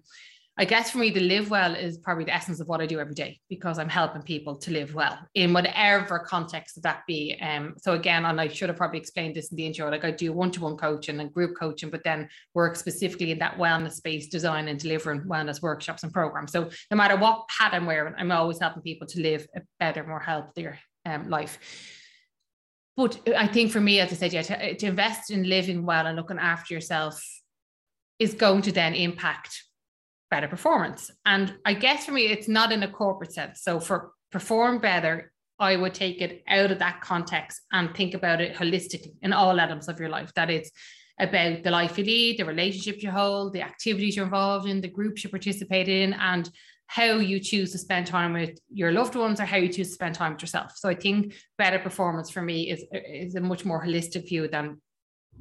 I 0.58 0.66
guess 0.66 0.90
for 0.90 0.98
me, 0.98 1.08
the 1.08 1.20
live 1.20 1.48
well 1.48 1.74
is 1.74 1.96
probably 1.96 2.24
the 2.24 2.34
essence 2.34 2.60
of 2.60 2.68
what 2.68 2.82
I 2.82 2.86
do 2.86 3.00
every 3.00 3.14
day 3.14 3.40
because 3.48 3.78
I'm 3.78 3.88
helping 3.88 4.20
people 4.20 4.56
to 4.56 4.70
live 4.70 4.94
well 4.94 5.18
in 5.34 5.54
whatever 5.54 6.18
context 6.18 6.78
that 6.82 7.04
be. 7.06 7.38
Um, 7.40 7.74
so 7.78 7.94
again, 7.94 8.26
and 8.26 8.38
I 8.38 8.48
should 8.48 8.68
have 8.68 8.76
probably 8.76 8.98
explained 8.98 9.34
this 9.34 9.50
in 9.50 9.56
the 9.56 9.64
intro, 9.64 9.90
like 9.90 10.04
I 10.04 10.10
do 10.10 10.34
one-to-one 10.34 10.76
coaching 10.76 11.20
and 11.20 11.32
group 11.32 11.56
coaching, 11.58 11.88
but 11.88 12.04
then 12.04 12.28
work 12.52 12.76
specifically 12.76 13.30
in 13.30 13.38
that 13.38 13.56
wellness 13.56 13.92
space, 13.92 14.28
design 14.28 14.68
and 14.68 14.78
delivering 14.78 15.22
wellness 15.22 15.62
workshops 15.62 16.02
and 16.02 16.12
programs. 16.12 16.52
So 16.52 16.68
no 16.90 16.98
matter 16.98 17.16
what 17.16 17.46
hat 17.58 17.72
I'm 17.72 17.86
wearing, 17.86 18.14
I'm 18.18 18.30
always 18.30 18.58
helping 18.60 18.82
people 18.82 19.06
to 19.08 19.22
live 19.22 19.46
a 19.56 19.62
better, 19.80 20.04
more 20.06 20.20
healthier 20.20 20.78
um, 21.06 21.30
life. 21.30 21.58
But 22.96 23.20
I 23.36 23.46
think 23.46 23.72
for 23.72 23.80
me, 23.80 24.00
as 24.00 24.12
I 24.12 24.16
said, 24.16 24.32
yeah, 24.32 24.42
to, 24.42 24.74
to 24.74 24.86
invest 24.86 25.30
in 25.30 25.48
living 25.48 25.86
well 25.86 26.06
and 26.06 26.16
looking 26.16 26.38
after 26.38 26.74
yourself 26.74 27.22
is 28.18 28.34
going 28.34 28.62
to 28.62 28.72
then 28.72 28.94
impact 28.94 29.64
better 30.30 30.48
performance. 30.48 31.10
And 31.24 31.54
I 31.64 31.74
guess 31.74 32.06
for 32.06 32.12
me, 32.12 32.26
it's 32.26 32.48
not 32.48 32.72
in 32.72 32.82
a 32.82 32.90
corporate 32.90 33.32
sense. 33.32 33.62
So 33.62 33.80
for 33.80 34.12
perform 34.30 34.78
better, 34.78 35.32
I 35.58 35.76
would 35.76 35.94
take 35.94 36.20
it 36.20 36.42
out 36.48 36.70
of 36.70 36.78
that 36.80 37.00
context 37.00 37.60
and 37.72 37.94
think 37.94 38.14
about 38.14 38.40
it 38.40 38.56
holistically 38.56 39.14
in 39.22 39.32
all 39.32 39.58
elements 39.58 39.88
of 39.88 40.00
your 40.00 40.08
life. 40.08 40.32
That 40.34 40.50
it's 40.50 40.70
about 41.20 41.62
the 41.62 41.70
life 41.70 41.98
you 41.98 42.04
lead, 42.04 42.38
the 42.38 42.44
relationships 42.44 43.02
you 43.02 43.10
hold, 43.10 43.52
the 43.52 43.62
activities 43.62 44.16
you're 44.16 44.24
involved 44.24 44.68
in, 44.68 44.80
the 44.80 44.88
groups 44.88 45.22
you 45.22 45.30
participate 45.30 45.88
in, 45.88 46.14
and 46.14 46.50
how 46.92 47.14
you 47.14 47.40
choose 47.40 47.72
to 47.72 47.78
spend 47.78 48.06
time 48.06 48.34
with 48.34 48.58
your 48.70 48.92
loved 48.92 49.14
ones 49.14 49.40
or 49.40 49.46
how 49.46 49.56
you 49.56 49.68
choose 49.68 49.88
to 49.88 49.94
spend 49.94 50.14
time 50.14 50.34
with 50.34 50.42
yourself. 50.42 50.76
So 50.76 50.90
I 50.90 50.94
think 50.94 51.34
better 51.56 51.78
performance 51.78 52.28
for 52.28 52.42
me 52.42 52.68
is, 52.70 52.84
is 52.92 53.34
a 53.34 53.40
much 53.40 53.64
more 53.64 53.82
holistic 53.82 54.28
view 54.28 54.46
than 54.46 54.78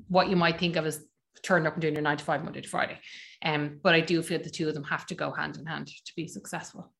what 0.07 0.29
you 0.29 0.37
might 0.37 0.57
think 0.57 0.77
of 0.77 0.85
as 0.85 1.03
turning 1.43 1.67
up 1.67 1.73
and 1.73 1.81
doing 1.81 1.95
your 1.95 2.03
nine 2.03 2.15
to 2.15 2.23
five 2.23 2.41
Monday 2.41 2.61
to 2.61 2.69
Friday. 2.69 2.99
Um, 3.43 3.81
but 3.83 3.93
I 3.93 3.99
do 3.99 4.21
feel 4.23 4.41
the 4.41 4.49
two 4.49 4.69
of 4.69 4.75
them 4.75 4.85
have 4.85 5.05
to 5.07 5.15
go 5.15 5.33
hand 5.33 5.57
in 5.57 5.65
hand 5.65 5.87
to 5.87 6.13
be 6.15 6.25
successful. 6.25 6.93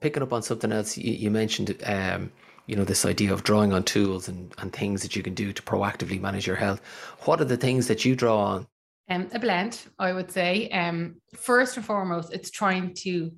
Picking 0.00 0.24
up 0.24 0.32
on 0.32 0.42
something 0.42 0.72
else, 0.72 0.98
you, 0.98 1.12
you 1.12 1.30
mentioned, 1.30 1.80
um, 1.86 2.32
you 2.66 2.74
know, 2.74 2.84
this 2.84 3.06
idea 3.06 3.32
of 3.32 3.44
drawing 3.44 3.72
on 3.72 3.84
tools 3.84 4.26
and, 4.26 4.52
and 4.58 4.72
things 4.72 5.02
that 5.02 5.14
you 5.14 5.22
can 5.22 5.34
do 5.34 5.52
to 5.52 5.62
proactively 5.62 6.20
manage 6.20 6.48
your 6.48 6.56
health. 6.56 6.80
What 7.26 7.40
are 7.40 7.44
the 7.44 7.56
things 7.56 7.86
that 7.86 8.04
you 8.04 8.16
draw 8.16 8.38
on? 8.38 8.66
Um, 9.10 9.28
a 9.32 9.38
blend, 9.38 9.80
I 9.98 10.12
would 10.12 10.30
say. 10.30 10.68
Um, 10.68 11.16
first 11.34 11.76
and 11.76 11.86
foremost, 11.86 12.32
it's 12.32 12.50
trying 12.50 12.94
to 13.04 13.32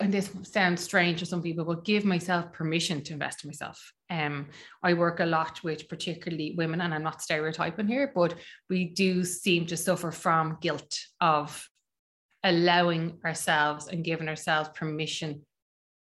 and 0.00 0.12
this 0.12 0.30
sounds 0.42 0.82
strange 0.82 1.18
to 1.20 1.26
some 1.26 1.42
people, 1.42 1.64
but 1.64 1.84
give 1.84 2.04
myself 2.04 2.52
permission 2.52 3.02
to 3.02 3.12
invest 3.12 3.42
in 3.42 3.48
myself. 3.48 3.92
Um, 4.10 4.46
I 4.82 4.94
work 4.94 5.20
a 5.20 5.26
lot 5.26 5.62
with 5.64 5.88
particularly 5.88 6.54
women, 6.56 6.80
and 6.80 6.94
I'm 6.94 7.02
not 7.02 7.22
stereotyping 7.22 7.88
here, 7.88 8.12
but 8.14 8.34
we 8.70 8.84
do 8.84 9.24
seem 9.24 9.66
to 9.66 9.76
suffer 9.76 10.10
from 10.10 10.58
guilt 10.60 10.98
of 11.20 11.68
allowing 12.44 13.18
ourselves 13.24 13.88
and 13.88 14.04
giving 14.04 14.28
ourselves 14.28 14.70
permission 14.74 15.44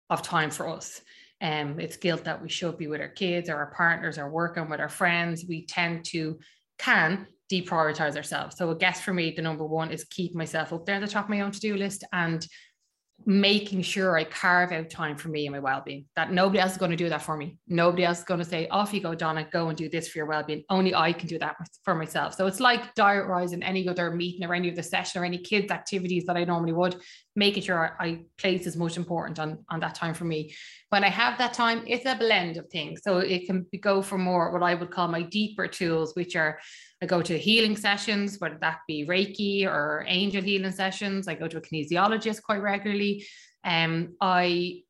of 0.10 0.22
time 0.22 0.51
for 0.51 0.70
us. 0.70 1.01
Um, 1.41 1.79
it's 1.79 1.98
guilt 1.98 2.24
that 2.25 2.41
we 2.41 2.50
should 2.50 2.77
be 2.77 2.88
with 2.88 3.01
our 3.01 3.10
kids 3.10 3.50
or 3.50 3.56
our 3.56 3.74
partners 3.75 4.17
or 4.17 4.29
working 4.29 4.70
with 4.70 4.79
our 4.79 4.89
friends. 4.89 5.46
We 5.48 5.65
tend 5.65 6.06
to 6.06 6.39
can 6.77 7.27
deprioritize 7.51 8.16
ourselves. 8.16 8.58
So 8.58 8.72
I 8.72 8.75
guess 8.75 9.01
for 9.01 9.13
me, 9.13 9.34
the 9.36 9.42
number 9.42 9.66
one 9.66 9.92
is 9.92 10.04
keep 10.06 10.36
myself 10.36 10.74
up 10.74 10.86
there 10.86 10.96
at 10.96 11.01
the 11.01 11.08
top 11.08 11.25
of 11.25 11.30
my 11.30 11.42
own 11.42 11.51
to-do 11.51 11.75
list 11.75 12.04
and 12.13 12.46
making 13.25 13.82
sure 13.82 14.16
I 14.16 14.24
carve 14.24 14.72
out 14.72 14.92
time 14.92 15.18
for 15.18 15.30
me 15.30 15.48
and 15.48 15.51
my 15.54 15.60
well-being. 15.60 16.06
That 16.16 16.32
nobody 16.32 16.60
else 16.60 16.74
is 16.74 16.77
going 16.77 16.92
to 16.92 16.98
do 16.98 17.10
that 17.10 17.24
for 17.24 17.36
me. 17.36 17.58
Nobody 17.68 18.04
else 18.04 18.20
is 18.20 18.25
going 18.25 18.39
to 18.39 18.46
say, 18.46 18.68
"Off 18.68 18.94
you 18.94 19.01
go, 19.01 19.16
Donna. 19.16 19.48
Go 19.51 19.70
and 19.70 19.77
do 19.77 19.89
this 19.89 20.08
for 20.08 20.20
your 20.20 20.27
well-being." 20.27 20.63
Only 20.70 20.94
I 20.94 21.13
can 21.13 21.27
do 21.27 21.39
that 21.39 21.56
for 21.84 21.96
myself. 21.96 22.36
So 22.36 22.46
it's 22.46 22.60
like 22.60 22.94
diarising 22.94 23.63
any 23.63 23.89
other 23.89 24.12
meeting 24.12 24.48
or 24.48 24.54
any 24.54 24.72
other 24.72 24.84
session 24.84 25.20
or 25.20 25.25
any 25.25 25.39
kids' 25.39 25.72
activities 25.72 26.25
that 26.25 26.38
I 26.38 26.44
normally 26.44 26.74
would, 26.74 27.01
making 27.36 27.63
sure 27.63 27.98
I 28.00 28.25
place 28.38 28.68
as 28.68 28.77
much 28.77 28.98
important 28.98 29.39
on 29.39 29.66
on 29.68 29.80
that 29.80 29.96
time 29.96 30.13
for 30.13 30.25
me. 30.25 30.54
When 30.89 31.03
I 31.03 31.10
have 31.10 31.38
that 31.38 31.53
time, 31.53 31.84
it's 31.86 32.06
a 32.06 32.15
blend 32.15 32.58
of 32.58 32.67
things. 32.70 33.01
So 33.03 33.17
it 33.17 33.46
can 33.46 33.65
go 33.82 34.01
for 34.01 34.17
more 34.17 34.51
what 34.51 34.63
I 34.63 34.74
would 34.74 34.91
call 34.91 35.10
my 35.10 35.22
deeper 35.22 35.67
tools, 35.67 36.15
which 36.15 36.36
are 36.36 36.60
I 37.01 37.06
go 37.06 37.22
to 37.22 37.38
healing 37.38 37.75
sessions, 37.75 38.38
whether 38.39 38.58
that 38.62 38.79
be 38.88 39.06
Reiki 39.06 39.65
or 39.65 40.06
angel 40.08 40.41
healing 40.41 40.72
sessions. 40.72 41.27
I 41.27 41.36
go 41.36 41.48
to 41.48 41.58
a 41.58 41.62
kinesiologist 41.62 42.41
quite 42.41 42.62
regularly. 42.62 43.25
Um, 43.63 44.15
I 44.22 44.84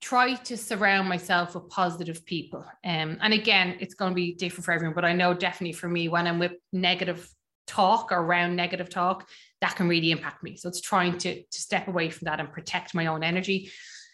try 0.00 0.34
to 0.34 0.56
surround 0.56 1.08
myself 1.08 1.54
with 1.54 1.68
positive 1.70 2.24
people. 2.24 2.64
Um, 2.84 3.18
and 3.20 3.32
again, 3.32 3.76
it's 3.80 3.94
going 3.94 4.12
to 4.12 4.14
be 4.14 4.34
different 4.34 4.64
for 4.64 4.72
everyone, 4.72 4.94
but 4.94 5.04
I 5.04 5.12
know 5.12 5.34
definitely 5.34 5.72
for 5.72 5.88
me, 5.88 6.08
when 6.08 6.26
I'm 6.26 6.38
with 6.38 6.52
negative 6.72 7.28
talk 7.66 8.12
or 8.12 8.18
around 8.18 8.54
negative 8.54 8.88
talk, 8.88 9.28
that 9.60 9.76
can 9.76 9.88
really 9.88 10.10
impact 10.10 10.42
me. 10.42 10.56
So 10.56 10.68
it's 10.68 10.80
trying 10.80 11.18
to, 11.18 11.42
to 11.42 11.60
step 11.60 11.88
away 11.88 12.10
from 12.10 12.26
that 12.26 12.38
and 12.38 12.52
protect 12.52 12.94
my 12.94 13.06
own 13.06 13.24
energy. 13.24 13.70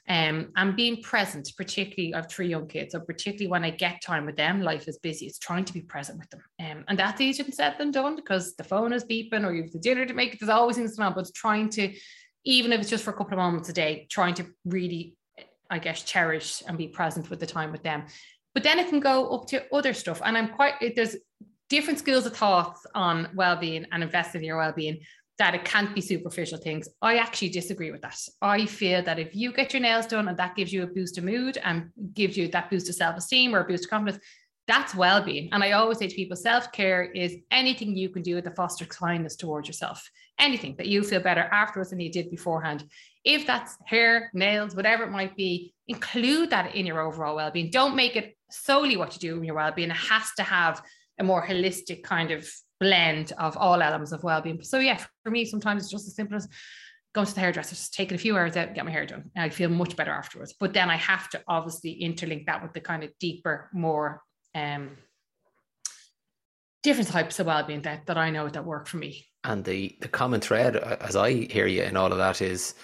Um, 0.06 0.52
and 0.56 0.76
being 0.76 1.02
present, 1.02 1.50
particularly 1.56 2.12
I 2.12 2.18
have 2.18 2.30
three 2.30 2.48
young 2.48 2.66
kids, 2.68 2.92
so 2.92 3.00
particularly 3.00 3.46
when 3.46 3.64
I 3.64 3.70
get 3.70 4.02
time 4.02 4.26
with 4.26 4.36
them, 4.36 4.60
life 4.60 4.86
is 4.86 4.98
busy. 4.98 5.26
It's 5.26 5.38
trying 5.38 5.64
to 5.64 5.72
be 5.72 5.80
present 5.80 6.18
with 6.18 6.28
them. 6.28 6.42
Um, 6.60 6.84
and 6.88 6.98
that's 6.98 7.20
easier 7.22 7.46
said 7.50 7.76
than 7.78 7.90
done 7.90 8.16
because 8.16 8.54
the 8.56 8.64
phone 8.64 8.92
is 8.92 9.04
beeping 9.04 9.46
or 9.46 9.52
you 9.54 9.62
have 9.62 9.72
the 9.72 9.78
dinner 9.78 10.04
to 10.04 10.12
make. 10.12 10.38
There's 10.38 10.50
always 10.50 10.76
things 10.76 10.96
going 10.96 11.06
on, 11.06 11.14
but 11.14 11.20
it's 11.20 11.30
trying 11.32 11.70
to, 11.70 11.94
even 12.44 12.72
if 12.72 12.80
it's 12.82 12.90
just 12.90 13.04
for 13.04 13.10
a 13.10 13.16
couple 13.16 13.32
of 13.32 13.38
moments 13.38 13.70
a 13.70 13.72
day, 13.72 14.06
trying 14.10 14.34
to 14.34 14.46
really, 14.66 15.16
I 15.70 15.78
guess, 15.78 16.02
cherish 16.02 16.62
and 16.68 16.76
be 16.76 16.88
present 16.88 17.30
with 17.30 17.40
the 17.40 17.46
time 17.46 17.72
with 17.72 17.82
them. 17.82 18.04
But 18.52 18.62
then 18.62 18.78
it 18.78 18.88
can 18.88 19.00
go 19.00 19.28
up 19.28 19.46
to 19.48 19.64
other 19.74 19.94
stuff. 19.94 20.20
And 20.22 20.36
I'm 20.36 20.48
quite, 20.48 20.74
there's 20.94 21.16
different 21.70 21.98
schools 21.98 22.26
of 22.26 22.36
thoughts 22.36 22.86
on 22.94 23.30
well-being 23.34 23.86
and 23.90 24.02
investing 24.02 24.42
in 24.42 24.46
your 24.46 24.58
well-being 24.58 25.00
that 25.38 25.54
it 25.54 25.64
can't 25.64 25.94
be 25.94 26.00
superficial 26.00 26.58
things. 26.58 26.88
I 27.02 27.16
actually 27.16 27.48
disagree 27.48 27.90
with 27.90 28.02
that. 28.02 28.16
I 28.40 28.66
feel 28.66 29.02
that 29.02 29.18
if 29.18 29.34
you 29.34 29.52
get 29.52 29.72
your 29.72 29.82
nails 29.82 30.06
done 30.06 30.28
and 30.28 30.38
that 30.38 30.54
gives 30.54 30.72
you 30.72 30.84
a 30.84 30.86
boost 30.86 31.18
of 31.18 31.24
mood 31.24 31.58
and 31.64 31.90
gives 32.12 32.36
you 32.36 32.48
that 32.48 32.70
boost 32.70 32.88
of 32.88 32.94
self 32.94 33.16
esteem 33.16 33.54
or 33.54 33.60
a 33.60 33.64
boost 33.64 33.84
of 33.84 33.90
confidence, 33.90 34.22
that's 34.66 34.94
well 34.94 35.22
being. 35.22 35.48
And 35.52 35.62
I 35.62 35.72
always 35.72 35.98
say 35.98 36.06
to 36.06 36.14
people 36.14 36.36
self 36.36 36.70
care 36.72 37.02
is 37.02 37.36
anything 37.50 37.96
you 37.96 38.08
can 38.08 38.22
do 38.22 38.40
to 38.40 38.50
foster 38.52 38.86
kindness 38.86 39.36
towards 39.36 39.68
yourself, 39.68 40.08
anything 40.38 40.76
that 40.78 40.86
you 40.86 41.02
feel 41.02 41.20
better 41.20 41.42
afterwards 41.42 41.90
than 41.90 42.00
you 42.00 42.12
did 42.12 42.30
beforehand. 42.30 42.84
If 43.24 43.46
that's 43.46 43.76
hair, 43.86 44.30
nails, 44.34 44.74
whatever 44.74 45.04
it 45.04 45.10
might 45.10 45.36
be, 45.36 45.74
include 45.88 46.50
that 46.50 46.74
in 46.74 46.86
your 46.86 47.00
overall 47.00 47.36
well 47.36 47.50
being. 47.50 47.70
Don't 47.70 47.96
make 47.96 48.16
it 48.16 48.36
solely 48.50 48.96
what 48.96 49.14
you 49.14 49.20
do 49.20 49.36
in 49.36 49.44
your 49.44 49.56
well 49.56 49.72
being. 49.72 49.90
It 49.90 49.96
has 49.96 50.30
to 50.36 50.42
have 50.44 50.80
a 51.18 51.24
more 51.24 51.44
holistic 51.44 52.02
kind 52.02 52.30
of 52.30 52.48
blend 52.84 53.32
of 53.46 53.56
all 53.56 53.80
elements 53.88 54.12
of 54.12 54.22
well-being. 54.22 54.62
So 54.62 54.78
yeah, 54.78 54.98
for 55.22 55.30
me, 55.30 55.44
sometimes 55.44 55.82
it's 55.82 55.92
just 55.96 56.06
as 56.06 56.14
simple 56.16 56.36
as 56.36 56.46
going 57.14 57.26
to 57.26 57.34
the 57.34 57.40
hairdresser, 57.40 57.74
just 57.74 57.94
taking 57.94 58.16
a 58.16 58.18
few 58.18 58.36
hours 58.36 58.56
out, 58.56 58.74
get 58.74 58.84
my 58.84 58.90
hair 58.90 59.06
done. 59.06 59.30
I 59.36 59.48
feel 59.48 59.70
much 59.70 59.94
better 59.96 60.10
afterwards. 60.10 60.54
But 60.58 60.72
then 60.72 60.90
I 60.90 60.96
have 60.96 61.28
to 61.30 61.38
obviously 61.46 61.92
interlink 62.02 62.46
that 62.46 62.62
with 62.62 62.72
the 62.72 62.80
kind 62.80 63.04
of 63.04 63.10
deeper, 63.20 63.70
more 63.72 64.20
um, 64.54 64.84
different 66.82 67.10
types 67.10 67.40
of 67.40 67.46
well-being 67.46 67.82
that, 67.82 68.06
that 68.06 68.18
I 68.18 68.30
know 68.30 68.48
that 68.48 68.64
work 68.64 68.86
for 68.86 68.98
me. 68.98 69.26
And 69.44 69.64
the 69.64 69.96
the 70.00 70.08
common 70.08 70.40
thread, 70.40 70.76
uh, 70.76 70.96
as 71.00 71.16
I 71.16 71.30
hear 71.56 71.66
you 71.66 71.82
in 71.82 71.96
all 71.96 72.12
of 72.12 72.18
that, 72.18 72.40
is 72.40 72.74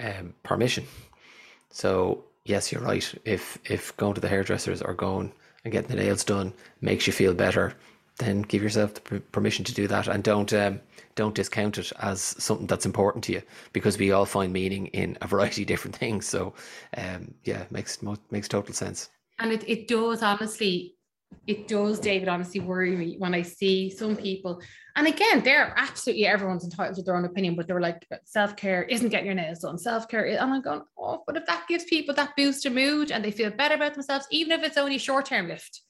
um, 0.00 0.34
permission. 0.42 0.84
So 1.70 2.24
yes, 2.44 2.72
you're 2.72 2.86
right. 2.90 3.06
If 3.24 3.58
if 3.64 3.96
going 3.96 4.14
to 4.14 4.20
the 4.20 4.28
hairdressers 4.34 4.82
or 4.82 4.94
going 4.94 5.32
and 5.62 5.72
getting 5.72 5.94
the 5.94 6.02
nails 6.02 6.24
done 6.24 6.52
makes 6.80 7.06
you 7.06 7.12
feel 7.12 7.34
better, 7.34 7.74
then 8.18 8.42
give 8.42 8.62
yourself 8.62 8.94
the 8.94 9.20
permission 9.20 9.64
to 9.64 9.74
do 9.74 9.86
that 9.88 10.08
and 10.08 10.22
don't 10.24 10.52
um, 10.52 10.80
don't 11.14 11.34
discount 11.34 11.78
it 11.78 11.92
as 12.00 12.20
something 12.20 12.66
that's 12.66 12.86
important 12.86 13.24
to 13.24 13.32
you 13.32 13.42
because 13.72 13.98
we 13.98 14.12
all 14.12 14.26
find 14.26 14.52
meaning 14.52 14.86
in 14.88 15.16
a 15.22 15.26
variety 15.26 15.62
of 15.62 15.68
different 15.68 15.96
things. 16.02 16.26
So 16.26 16.54
um, 16.96 17.34
yeah 17.44 17.64
makes 17.70 18.00
makes 18.30 18.48
total 18.48 18.74
sense. 18.74 19.10
And 19.38 19.52
it, 19.52 19.68
it 19.68 19.88
does 19.88 20.22
honestly 20.22 20.94
it 21.48 21.66
does 21.66 21.98
david 21.98 22.28
honestly 22.28 22.60
worry 22.60 22.94
me 22.94 23.16
when 23.18 23.34
i 23.34 23.42
see 23.42 23.90
some 23.90 24.16
people. 24.16 24.60
And 24.94 25.06
again 25.06 25.42
they're 25.42 25.74
absolutely 25.76 26.26
everyone's 26.26 26.64
entitled 26.64 26.96
to 26.96 27.02
their 27.02 27.16
own 27.16 27.24
opinion 27.26 27.54
but 27.54 27.66
they're 27.66 27.80
like 27.80 28.06
self-care 28.24 28.84
isn't 28.84 29.10
getting 29.10 29.26
your 29.26 29.34
nails 29.34 29.58
done. 29.58 29.76
Self-care 29.76 30.24
and 30.26 30.54
i'm 30.54 30.62
going 30.62 30.82
oh 30.98 31.22
but 31.26 31.36
if 31.36 31.44
that 31.46 31.66
gives 31.68 31.84
people 31.84 32.14
that 32.14 32.34
boost 32.36 32.64
of 32.64 32.72
mood 32.72 33.10
and 33.10 33.22
they 33.22 33.30
feel 33.30 33.50
better 33.50 33.74
about 33.74 33.94
themselves 33.94 34.26
even 34.30 34.58
if 34.58 34.64
it's 34.64 34.78
only 34.78 34.96
short-term 34.96 35.48
lift 35.48 35.82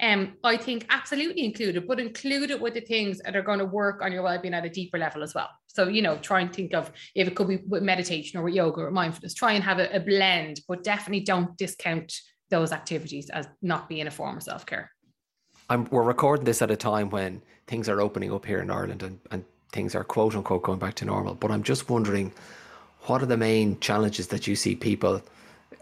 um, 0.00 0.34
I 0.42 0.56
think 0.56 0.86
absolutely 0.90 1.44
included, 1.44 1.86
but 1.86 2.00
include 2.00 2.50
it 2.50 2.60
with 2.60 2.74
the 2.74 2.80
things 2.80 3.20
that 3.20 3.36
are 3.36 3.42
going 3.42 3.60
to 3.60 3.64
work 3.64 4.02
on 4.02 4.12
your 4.12 4.22
well-being 4.22 4.54
at 4.54 4.64
a 4.64 4.68
deeper 4.68 4.98
level 4.98 5.22
as 5.22 5.34
well. 5.34 5.48
So, 5.66 5.88
you 5.88 6.02
know, 6.02 6.18
try 6.18 6.40
and 6.40 6.52
think 6.52 6.74
of 6.74 6.90
if 7.14 7.28
it 7.28 7.36
could 7.36 7.48
be 7.48 7.58
with 7.68 7.82
meditation 7.82 8.38
or 8.38 8.44
with 8.44 8.54
yoga 8.54 8.82
or 8.82 8.90
mindfulness, 8.90 9.34
try 9.34 9.52
and 9.52 9.62
have 9.64 9.78
a, 9.78 9.94
a 9.96 10.00
blend, 10.00 10.60
but 10.68 10.82
definitely 10.82 11.24
don't 11.24 11.56
discount 11.56 12.12
those 12.50 12.72
activities 12.72 13.30
as 13.30 13.48
not 13.62 13.88
being 13.88 14.06
a 14.06 14.10
form 14.10 14.36
of 14.36 14.42
self-care. 14.42 14.90
I'm, 15.70 15.84
we're 15.86 16.02
recording 16.02 16.44
this 16.44 16.60
at 16.60 16.70
a 16.70 16.76
time 16.76 17.08
when 17.10 17.40
things 17.66 17.88
are 17.88 18.00
opening 18.00 18.32
up 18.32 18.44
here 18.44 18.60
in 18.60 18.70
Ireland 18.70 19.02
and, 19.02 19.18
and 19.30 19.44
things 19.72 19.94
are 19.94 20.04
quote 20.04 20.34
unquote 20.34 20.62
going 20.62 20.78
back 20.78 20.94
to 20.94 21.04
normal. 21.04 21.34
But 21.34 21.50
I'm 21.50 21.62
just 21.62 21.88
wondering, 21.88 22.32
what 23.02 23.22
are 23.22 23.26
the 23.26 23.36
main 23.36 23.80
challenges 23.80 24.28
that 24.28 24.46
you 24.46 24.56
see 24.56 24.74
people 24.74 25.22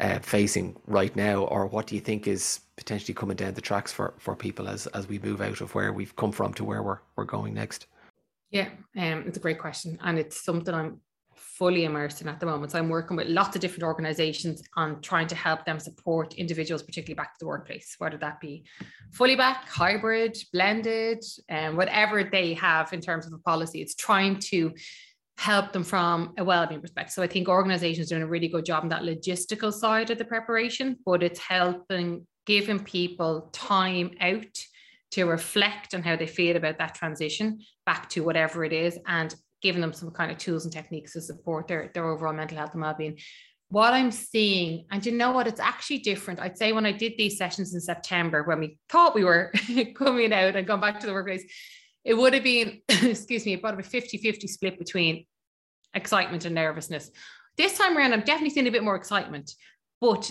uh, 0.00 0.18
facing 0.20 0.76
right 0.86 1.14
now, 1.16 1.44
or 1.44 1.66
what 1.66 1.86
do 1.86 1.94
you 1.94 2.00
think 2.00 2.26
is 2.26 2.60
potentially 2.82 3.14
coming 3.14 3.36
down 3.36 3.54
the 3.54 3.60
tracks 3.60 3.92
for, 3.92 4.14
for 4.18 4.34
people 4.34 4.68
as 4.68 4.86
as 4.88 5.08
we 5.08 5.18
move 5.20 5.40
out 5.40 5.60
of 5.60 5.74
where 5.74 5.92
we've 5.92 6.16
come 6.16 6.32
from 6.32 6.52
to 6.54 6.64
where 6.64 6.82
we're 6.82 6.98
we're 7.16 7.24
going 7.24 7.54
next? 7.54 7.86
Yeah, 8.50 8.68
um, 8.96 9.24
it's 9.26 9.38
a 9.38 9.40
great 9.40 9.58
question. 9.58 9.98
And 10.02 10.18
it's 10.18 10.44
something 10.44 10.74
I'm 10.74 11.00
fully 11.36 11.84
immersed 11.84 12.20
in 12.20 12.28
at 12.28 12.40
the 12.40 12.46
moment. 12.46 12.72
So 12.72 12.78
I'm 12.78 12.88
working 12.88 13.16
with 13.16 13.28
lots 13.28 13.54
of 13.56 13.62
different 13.62 13.84
organizations 13.84 14.62
on 14.76 15.00
trying 15.00 15.28
to 15.28 15.34
help 15.34 15.64
them 15.64 15.78
support 15.78 16.34
individuals, 16.34 16.82
particularly 16.82 17.14
back 17.14 17.32
to 17.34 17.38
the 17.40 17.46
workplace, 17.46 17.94
whether 17.98 18.18
that 18.18 18.40
be 18.40 18.64
fully 19.12 19.36
back, 19.36 19.68
hybrid, 19.68 20.36
blended, 20.52 21.22
and 21.48 21.70
um, 21.70 21.76
whatever 21.76 22.24
they 22.24 22.54
have 22.54 22.92
in 22.92 23.00
terms 23.00 23.26
of 23.26 23.32
a 23.32 23.38
policy. 23.38 23.80
It's 23.80 23.94
trying 23.94 24.38
to 24.50 24.72
help 25.38 25.72
them 25.72 25.84
from 25.84 26.34
a 26.36 26.44
well-being 26.44 26.80
perspective. 26.80 27.12
So 27.12 27.22
I 27.22 27.26
think 27.26 27.48
organizations 27.48 28.08
are 28.08 28.16
doing 28.16 28.22
a 28.22 28.26
really 28.26 28.48
good 28.48 28.66
job 28.66 28.82
on 28.82 28.90
that 28.90 29.02
logistical 29.02 29.72
side 29.72 30.10
of 30.10 30.18
the 30.18 30.24
preparation, 30.24 30.98
but 31.06 31.22
it's 31.22 31.40
helping 31.40 32.26
giving 32.46 32.80
people 32.80 33.50
time 33.52 34.12
out 34.20 34.58
to 35.12 35.24
reflect 35.24 35.94
on 35.94 36.02
how 36.02 36.16
they 36.16 36.26
feel 36.26 36.56
about 36.56 36.78
that 36.78 36.94
transition 36.94 37.60
back 37.86 38.08
to 38.10 38.24
whatever 38.24 38.64
it 38.64 38.72
is 38.72 38.98
and 39.06 39.34
giving 39.60 39.80
them 39.80 39.92
some 39.92 40.10
kind 40.10 40.32
of 40.32 40.38
tools 40.38 40.64
and 40.64 40.72
techniques 40.72 41.12
to 41.12 41.20
support 41.20 41.68
their, 41.68 41.90
their 41.94 42.08
overall 42.08 42.32
mental 42.32 42.58
health 42.58 42.72
and 42.72 42.82
well-being. 42.82 43.18
What 43.68 43.94
i'm 43.94 44.10
seeing 44.10 44.84
and 44.90 45.04
you 45.04 45.12
know 45.12 45.32
what 45.32 45.46
it's 45.46 45.60
actually 45.60 45.98
different. 45.98 46.40
I'd 46.40 46.58
say 46.58 46.72
when 46.72 46.84
i 46.84 46.92
did 46.92 47.14
these 47.16 47.38
sessions 47.38 47.72
in 47.72 47.80
september 47.80 48.42
when 48.42 48.60
we 48.60 48.78
thought 48.88 49.14
we 49.14 49.24
were 49.24 49.52
coming 49.94 50.32
out 50.32 50.56
and 50.56 50.66
going 50.66 50.80
back 50.80 51.00
to 51.00 51.06
the 51.06 51.12
workplace 51.12 51.44
it 52.04 52.14
would 52.14 52.34
have 52.34 52.44
been 52.44 52.80
excuse 52.88 53.46
me 53.46 53.54
about 53.54 53.74
a 53.74 53.82
50-50 53.82 54.48
split 54.48 54.78
between 54.78 55.24
excitement 55.94 56.44
and 56.44 56.54
nervousness. 56.54 57.10
This 57.56 57.78
time 57.78 57.96
around 57.96 58.12
i'm 58.12 58.20
definitely 58.20 58.50
seeing 58.50 58.68
a 58.68 58.72
bit 58.72 58.84
more 58.84 58.96
excitement 58.96 59.52
but 60.00 60.30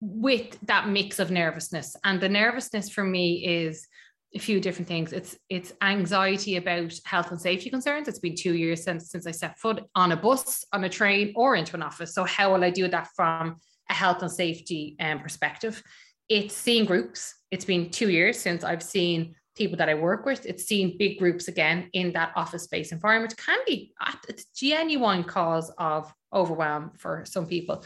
with 0.00 0.58
that 0.62 0.88
mix 0.88 1.18
of 1.18 1.30
nervousness. 1.30 1.96
And 2.04 2.20
the 2.20 2.28
nervousness 2.28 2.88
for 2.88 3.04
me 3.04 3.44
is 3.46 3.86
a 4.34 4.38
few 4.38 4.60
different 4.60 4.88
things. 4.88 5.12
It's 5.12 5.36
it's 5.48 5.72
anxiety 5.82 6.56
about 6.56 6.98
health 7.04 7.30
and 7.30 7.40
safety 7.40 7.68
concerns. 7.68 8.08
It's 8.08 8.20
been 8.20 8.36
two 8.36 8.54
years 8.54 8.84
since 8.84 9.10
since 9.10 9.26
i 9.26 9.32
set 9.32 9.58
foot 9.58 9.82
on 9.94 10.12
a 10.12 10.16
bus 10.16 10.64
on 10.72 10.84
a 10.84 10.88
train 10.88 11.32
or 11.34 11.56
into 11.56 11.74
an 11.74 11.82
office. 11.82 12.14
So 12.14 12.24
how 12.24 12.52
will 12.52 12.62
i 12.64 12.70
do 12.70 12.86
that 12.88 13.08
from 13.16 13.56
a 13.88 13.94
health 13.94 14.22
and 14.22 14.30
safety 14.30 14.96
um, 15.00 15.20
perspective? 15.20 15.82
It's 16.28 16.54
seeing 16.54 16.84
groups. 16.84 17.34
It's 17.50 17.64
been 17.64 17.90
two 17.90 18.08
years 18.10 18.38
since 18.38 18.62
i've 18.62 18.84
seen 18.84 19.34
people 19.56 19.76
that 19.78 19.88
i 19.88 19.94
work 19.94 20.24
with. 20.24 20.46
It's 20.46 20.64
seeing 20.64 20.96
big 20.96 21.18
groups 21.18 21.48
again 21.48 21.90
in 21.92 22.12
that 22.12 22.32
office 22.36 22.62
space 22.62 22.92
environment. 22.92 23.36
Can 23.36 23.58
be 23.66 23.92
it's 24.28 24.44
genuine 24.54 25.24
cause 25.24 25.72
of 25.76 26.12
overwhelm 26.32 26.92
for 26.96 27.24
some 27.26 27.46
people 27.46 27.84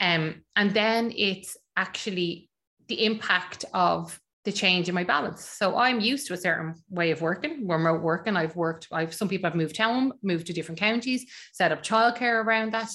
um, 0.00 0.42
and 0.56 0.72
then 0.72 1.12
it's 1.16 1.56
actually 1.76 2.50
the 2.88 3.04
impact 3.04 3.64
of 3.72 4.18
the 4.44 4.52
change 4.52 4.88
in 4.88 4.94
my 4.94 5.04
balance. 5.04 5.44
So 5.44 5.76
I'm 5.76 6.00
used 6.00 6.26
to 6.26 6.34
a 6.34 6.36
certain 6.36 6.74
way 6.90 7.10
of 7.10 7.22
working, 7.22 7.66
remote 7.66 8.02
working. 8.02 8.36
I've 8.36 8.56
worked, 8.56 8.88
I've 8.92 9.14
some 9.14 9.28
people 9.28 9.48
have 9.48 9.56
moved 9.56 9.76
home, 9.76 10.12
moved 10.22 10.46
to 10.48 10.52
different 10.52 10.78
counties, 10.78 11.24
set 11.52 11.72
up 11.72 11.82
childcare 11.82 12.44
around 12.44 12.74
that. 12.74 12.90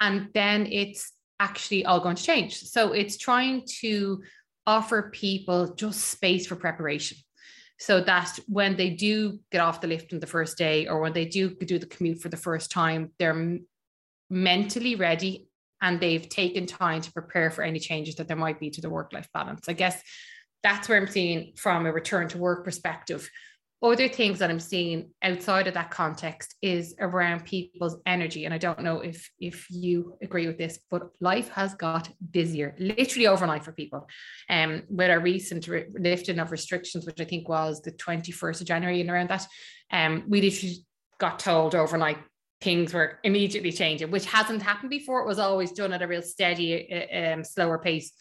And 0.00 0.28
then 0.32 0.66
it's 0.70 1.12
actually 1.40 1.84
all 1.84 1.98
going 2.00 2.16
to 2.16 2.22
change. 2.22 2.60
So 2.60 2.92
it's 2.92 3.16
trying 3.16 3.66
to 3.80 4.22
offer 4.64 5.10
people 5.10 5.74
just 5.74 6.00
space 6.00 6.46
for 6.46 6.54
preparation. 6.54 7.18
So 7.80 8.00
that 8.02 8.38
when 8.46 8.76
they 8.76 8.90
do 8.90 9.40
get 9.50 9.60
off 9.60 9.80
the 9.80 9.88
lift 9.88 10.12
on 10.12 10.20
the 10.20 10.26
first 10.28 10.56
day 10.56 10.86
or 10.86 11.00
when 11.00 11.12
they 11.12 11.24
do 11.24 11.50
do 11.50 11.80
the 11.80 11.86
commute 11.86 12.20
for 12.20 12.28
the 12.28 12.36
first 12.36 12.70
time, 12.70 13.10
they're 13.18 13.58
mentally 14.30 14.94
ready 14.94 15.48
and 15.82 16.00
they've 16.00 16.28
taken 16.28 16.64
time 16.64 17.02
to 17.02 17.12
prepare 17.12 17.50
for 17.50 17.62
any 17.62 17.80
changes 17.80 18.14
that 18.14 18.28
there 18.28 18.36
might 18.36 18.60
be 18.60 18.70
to 18.70 18.80
the 18.80 18.88
work 18.88 19.12
life 19.12 19.28
balance. 19.34 19.68
I 19.68 19.74
guess 19.74 20.00
that's 20.62 20.88
where 20.88 20.96
I'm 20.96 21.08
seeing 21.08 21.52
from 21.56 21.84
a 21.86 21.92
return 21.92 22.28
to 22.28 22.38
work 22.38 22.64
perspective. 22.64 23.28
Other 23.82 24.08
things 24.08 24.38
that 24.38 24.48
I'm 24.48 24.60
seeing 24.60 25.10
outside 25.22 25.66
of 25.66 25.74
that 25.74 25.90
context 25.90 26.54
is 26.62 26.94
around 27.00 27.44
people's 27.44 27.96
energy. 28.06 28.44
And 28.44 28.54
I 28.54 28.58
don't 28.58 28.82
know 28.82 29.00
if, 29.00 29.28
if 29.40 29.66
you 29.70 30.16
agree 30.22 30.46
with 30.46 30.56
this, 30.56 30.78
but 30.88 31.08
life 31.20 31.48
has 31.48 31.74
got 31.74 32.08
busier, 32.30 32.76
literally 32.78 33.26
overnight 33.26 33.64
for 33.64 33.72
people. 33.72 34.06
Um, 34.48 34.84
with 34.88 35.10
our 35.10 35.18
recent 35.18 35.66
re- 35.66 35.86
lifting 35.98 36.38
of 36.38 36.52
restrictions, 36.52 37.06
which 37.06 37.20
I 37.20 37.24
think 37.24 37.48
was 37.48 37.82
the 37.82 37.90
21st 37.90 38.60
of 38.60 38.66
January 38.68 39.00
and 39.00 39.10
around 39.10 39.30
that, 39.30 39.48
um, 39.90 40.26
we 40.28 40.42
literally 40.42 40.76
got 41.18 41.40
told 41.40 41.74
overnight 41.74 42.18
things 42.62 42.94
were 42.94 43.18
immediately 43.24 43.72
changing, 43.72 44.10
which 44.10 44.26
hasn't 44.26 44.62
happened 44.62 44.90
before. 44.90 45.20
It 45.20 45.26
was 45.26 45.38
always 45.38 45.72
done 45.72 45.92
at 45.92 46.02
a 46.02 46.06
real 46.06 46.22
steady, 46.22 46.92
uh, 46.92 47.34
um, 47.34 47.44
slower 47.44 47.78
pace. 47.78 48.12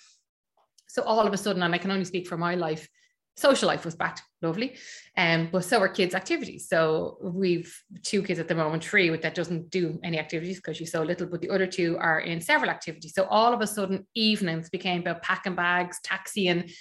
So 0.87 1.03
all 1.03 1.25
of 1.25 1.33
a 1.33 1.37
sudden, 1.37 1.63
and 1.63 1.73
I 1.73 1.77
can 1.77 1.91
only 1.91 2.05
speak 2.05 2.27
for 2.27 2.37
my 2.37 2.55
life, 2.55 2.89
social 3.37 3.67
life 3.67 3.85
was 3.85 3.95
back 3.95 4.19
lovely. 4.41 4.75
Um, 5.15 5.49
but 5.51 5.63
so 5.63 5.79
are 5.79 5.87
kids' 5.87 6.15
activities. 6.15 6.67
So 6.67 7.17
we've 7.21 7.73
two 8.03 8.23
kids 8.23 8.39
at 8.39 8.47
the 8.47 8.55
moment, 8.55 8.83
three 8.83 9.15
that 9.15 9.35
doesn't 9.35 9.69
do 9.69 9.99
any 10.03 10.19
activities 10.19 10.57
because 10.57 10.77
she's 10.77 10.91
so 10.91 11.03
little, 11.03 11.27
but 11.27 11.41
the 11.41 11.49
other 11.49 11.67
two 11.67 11.97
are 11.97 12.19
in 12.19 12.41
several 12.41 12.69
activities. 12.69 13.13
So 13.13 13.25
all 13.25 13.53
of 13.53 13.61
a 13.61 13.67
sudden, 13.67 14.07
evenings 14.15 14.69
became 14.69 15.01
about 15.01 15.21
packing 15.21 15.55
bags, 15.55 15.99
taxiing, 16.03 16.71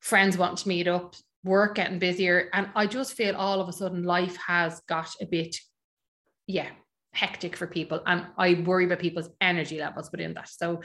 friends 0.00 0.36
wanting 0.36 0.56
to 0.56 0.68
meet 0.68 0.88
up, 0.88 1.14
work 1.44 1.76
getting 1.76 1.98
busier. 1.98 2.50
And 2.52 2.68
I 2.74 2.86
just 2.86 3.14
feel 3.14 3.36
all 3.36 3.60
of 3.60 3.68
a 3.68 3.72
sudden 3.72 4.02
life 4.02 4.36
has 4.46 4.80
got 4.88 5.10
a 5.20 5.26
bit, 5.26 5.56
yeah, 6.46 6.70
hectic 7.16 7.56
for 7.56 7.66
people. 7.66 8.00
And 8.06 8.26
I 8.36 8.62
worry 8.66 8.84
about 8.84 9.00
people's 9.00 9.30
energy 9.40 9.78
levels 9.78 10.10
within 10.12 10.34
that. 10.34 10.48
So 10.48 10.82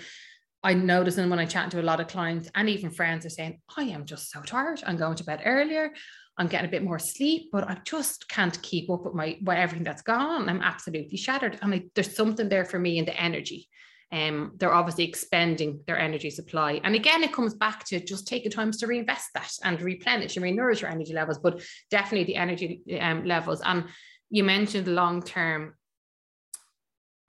I 0.64 0.74
notice 0.74 1.18
and 1.18 1.30
when 1.30 1.40
I 1.40 1.46
chat 1.46 1.72
to 1.72 1.82
a 1.82 1.84
lot 1.84 2.00
of 2.00 2.08
clients 2.08 2.50
and 2.54 2.70
even 2.70 2.92
friends 2.92 3.26
are 3.26 3.30
saying, 3.30 3.60
I 3.76 3.84
am 3.84 4.06
just 4.06 4.32
so 4.32 4.42
tired. 4.42 4.82
I'm 4.86 4.98
going 4.98 5.16
to 5.16 5.24
bed 5.24 5.42
earlier. 5.46 5.92
I'm 6.38 6.48
getting 6.48 6.68
a 6.68 6.72
bit 6.72 6.84
more 6.84 7.00
sleep, 7.00 7.50
but 7.52 7.68
I 7.68 7.78
just 7.86 8.30
can't 8.30 8.62
keep 8.62 8.90
up 8.90 9.04
with 9.04 9.14
my 9.14 9.38
with 9.42 9.58
everything 9.58 9.84
that's 9.84 10.02
gone. 10.02 10.48
I'm 10.50 10.62
absolutely 10.62 11.18
shattered. 11.18 11.60
And 11.62 11.74
I, 11.74 11.84
there's 11.94 12.16
something 12.16 12.48
there 12.48 12.66
for 12.66 12.80
me 12.80 12.98
in 13.00 13.06
the 13.06 13.20
energy. 13.20 13.68
Um, 14.14 14.54
they're 14.58 14.74
obviously 14.74 15.06
expending 15.08 15.82
their 15.88 15.98
energy 15.98 16.30
supply. 16.30 16.82
And 16.84 16.96
again, 16.96 17.24
it 17.24 17.34
comes 17.34 17.54
back 17.54 17.86
to 17.86 18.04
just 18.04 18.28
taking 18.28 18.52
times 18.52 18.78
to 18.78 18.88
reinvest 18.88 19.30
that 19.34 19.52
and 19.64 19.82
replenish 19.82 20.36
and 20.36 20.46
renourish 20.46 20.82
your 20.82 20.92
energy 20.92 21.14
levels, 21.14 21.40
but 21.40 21.62
definitely 21.90 22.26
the 22.26 22.36
energy 22.36 22.82
um, 23.00 23.26
levels. 23.26 23.62
And 23.62 23.86
you 24.30 24.44
mentioned 24.44 24.88
long 24.88 25.22
term 25.22 25.76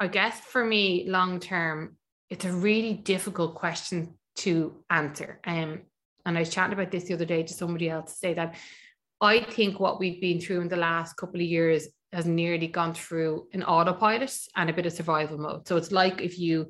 I 0.02 0.08
guess 0.08 0.40
for 0.40 0.64
me, 0.64 1.04
long 1.06 1.38
term, 1.38 1.96
it's 2.28 2.44
a 2.44 2.52
really 2.52 2.92
difficult 2.92 3.54
question 3.54 4.14
to 4.38 4.74
answer. 4.90 5.38
Um, 5.44 5.82
and 6.26 6.36
I 6.36 6.40
was 6.40 6.50
chatting 6.50 6.72
about 6.72 6.90
this 6.90 7.04
the 7.04 7.14
other 7.14 7.24
day 7.24 7.44
to 7.44 7.54
somebody 7.54 7.88
else 7.88 8.10
to 8.10 8.18
say 8.18 8.34
that 8.34 8.56
I 9.20 9.44
think 9.44 9.78
what 9.78 10.00
we've 10.00 10.20
been 10.20 10.40
through 10.40 10.60
in 10.62 10.68
the 10.68 10.74
last 10.74 11.16
couple 11.16 11.36
of 11.36 11.46
years 11.46 11.86
has 12.12 12.26
nearly 12.26 12.66
gone 12.66 12.94
through 12.94 13.46
an 13.52 13.62
autopilot 13.62 14.36
and 14.56 14.68
a 14.68 14.72
bit 14.72 14.86
of 14.86 14.92
survival 14.92 15.38
mode. 15.38 15.68
So 15.68 15.76
it's 15.76 15.92
like 15.92 16.20
if 16.20 16.36
you 16.36 16.66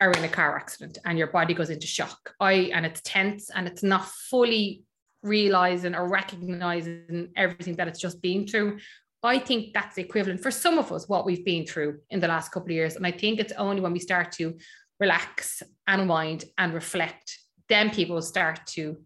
are 0.00 0.10
in 0.10 0.24
a 0.24 0.28
car 0.28 0.56
accident 0.56 0.98
and 1.04 1.16
your 1.16 1.28
body 1.28 1.54
goes 1.54 1.70
into 1.70 1.86
shock. 1.86 2.34
I 2.40 2.72
and 2.74 2.84
it's 2.84 3.00
tense 3.02 3.50
and 3.54 3.68
it's 3.68 3.84
not 3.84 4.04
fully 4.04 4.82
realizing 5.22 5.94
or 5.94 6.08
recognizing 6.08 7.28
everything 7.36 7.76
that 7.76 7.86
it's 7.86 8.00
just 8.00 8.20
been 8.20 8.48
through. 8.48 8.78
I 9.22 9.38
think 9.38 9.74
that's 9.74 9.98
equivalent 9.98 10.42
for 10.42 10.50
some 10.50 10.78
of 10.78 10.92
us 10.92 11.08
what 11.08 11.26
we've 11.26 11.44
been 11.44 11.66
through 11.66 12.00
in 12.10 12.20
the 12.20 12.28
last 12.28 12.52
couple 12.52 12.68
of 12.68 12.72
years. 12.72 12.96
And 12.96 13.06
I 13.06 13.10
think 13.10 13.40
it's 13.40 13.52
only 13.54 13.80
when 13.80 13.92
we 13.92 13.98
start 13.98 14.32
to 14.32 14.56
relax, 15.00 15.62
and 15.86 16.02
unwind, 16.02 16.44
and 16.56 16.74
reflect, 16.74 17.38
then 17.68 17.90
people 17.90 18.20
start 18.22 18.66
to 18.66 18.96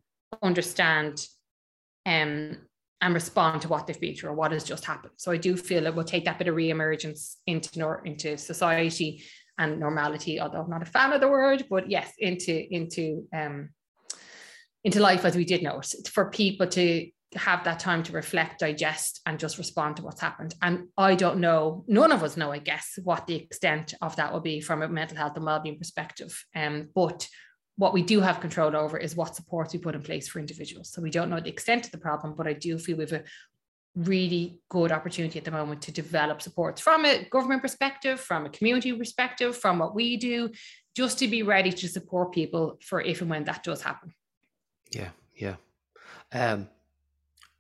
understand 0.43 1.27
um, 2.07 2.59
and 3.01 3.15
respond 3.15 3.63
to 3.63 3.69
what 3.69 3.87
they've 3.87 4.01
been 4.01 4.15
through 4.15 4.31
or 4.31 4.35
what 4.35 4.53
has 4.53 4.65
just 4.65 4.85
happened. 4.85 5.13
So 5.17 5.33
I 5.33 5.37
do 5.37 5.57
feel 5.57 5.87
it 5.87 5.95
will 5.95 6.05
take 6.05 6.25
that 6.25 6.39
bit 6.39 6.49
of 6.49 6.55
re-emergence 6.55 7.39
into 7.47 7.79
nor- 7.79 8.05
into 8.05 8.39
society 8.39 9.23
and 9.59 9.79
normality, 9.79 10.41
although 10.41 10.63
I'm 10.63 10.71
not 10.71 10.83
a 10.83 10.87
fan 10.87 11.13
of 11.13 11.21
the 11.21 11.29
word, 11.29 11.67
but 11.69 11.91
yes, 11.91 12.13
into 12.19 12.67
into 12.75 13.27
um, 13.35 13.71
into 14.85 15.01
life 15.01 15.25
as 15.25 15.37
we 15.37 15.45
did 15.45 15.63
know 15.63 15.79
it, 15.79 16.09
for 16.09 16.31
people 16.31 16.67
to 16.67 17.09
have 17.35 17.65
that 17.65 17.79
time 17.79 18.03
to 18.03 18.13
reflect, 18.13 18.61
digest, 18.61 19.21
and 19.27 19.39
just 19.39 19.59
respond 19.59 19.97
to 19.97 20.03
what's 20.03 20.21
happened. 20.21 20.55
And 20.61 20.89
I 20.97 21.15
don't 21.15 21.39
know, 21.39 21.85
none 21.89 22.13
of 22.13 22.23
us 22.23 22.37
know, 22.37 22.53
I 22.53 22.59
guess, 22.59 22.99
what 23.03 23.27
the 23.27 23.37
extent 23.37 23.95
of 24.03 24.17
that 24.17 24.33
will 24.33 24.41
be 24.41 24.61
from 24.61 24.83
a 24.83 24.89
mental 24.89 25.17
health 25.17 25.37
and 25.37 25.45
well-being 25.45 25.79
perspective. 25.79 26.45
Um, 26.55 26.89
but 26.95 27.27
what 27.77 27.95
we 27.95 28.03
do 28.03 28.21
have 28.21 28.41
control 28.41 28.77
over 28.77 28.99
is 28.99 29.17
what 29.17 29.35
supports 29.35 29.73
we 29.73 29.79
put 29.79 29.95
in 29.95 30.03
place 30.03 30.29
for 30.29 30.41
individuals. 30.41 30.93
So 30.93 31.01
we 31.01 31.11
don't 31.11 31.31
know 31.31 31.41
the 31.41 31.49
extent 31.49 31.87
of 31.87 31.91
the 31.91 31.99
problem, 31.99 32.35
but 32.37 32.47
I 32.47 32.53
do 32.53 32.79
feel 32.79 32.99
we 32.99 33.05
have 33.05 33.13
a 33.13 33.25
really 33.95 34.59
good 34.69 34.93
opportunity 34.93 35.39
at 35.39 35.45
the 35.45 35.51
moment 35.51 35.83
to 35.83 35.93
develop 35.93 36.43
supports 36.43 36.81
from 36.81 37.05
a 37.05 37.25
government 37.31 37.63
perspective, 37.63 38.21
from 38.21 38.47
a 38.47 38.51
community 38.51 38.93
perspective, 38.93 39.57
from 39.57 39.79
what 39.79 39.95
we 39.95 40.17
do, 40.17 40.51
just 40.95 41.19
to 41.19 41.29
be 41.29 41.43
ready 41.43 41.73
to 41.73 41.89
support 41.89 42.33
people 42.33 42.79
for 42.83 43.01
if 43.01 43.21
and 43.21 43.31
when 43.31 43.45
that 43.45 43.63
does 43.63 43.83
happen. 43.83 44.15
Yeah, 44.91 45.11
yeah. 45.35 45.57
Um, 46.33 46.69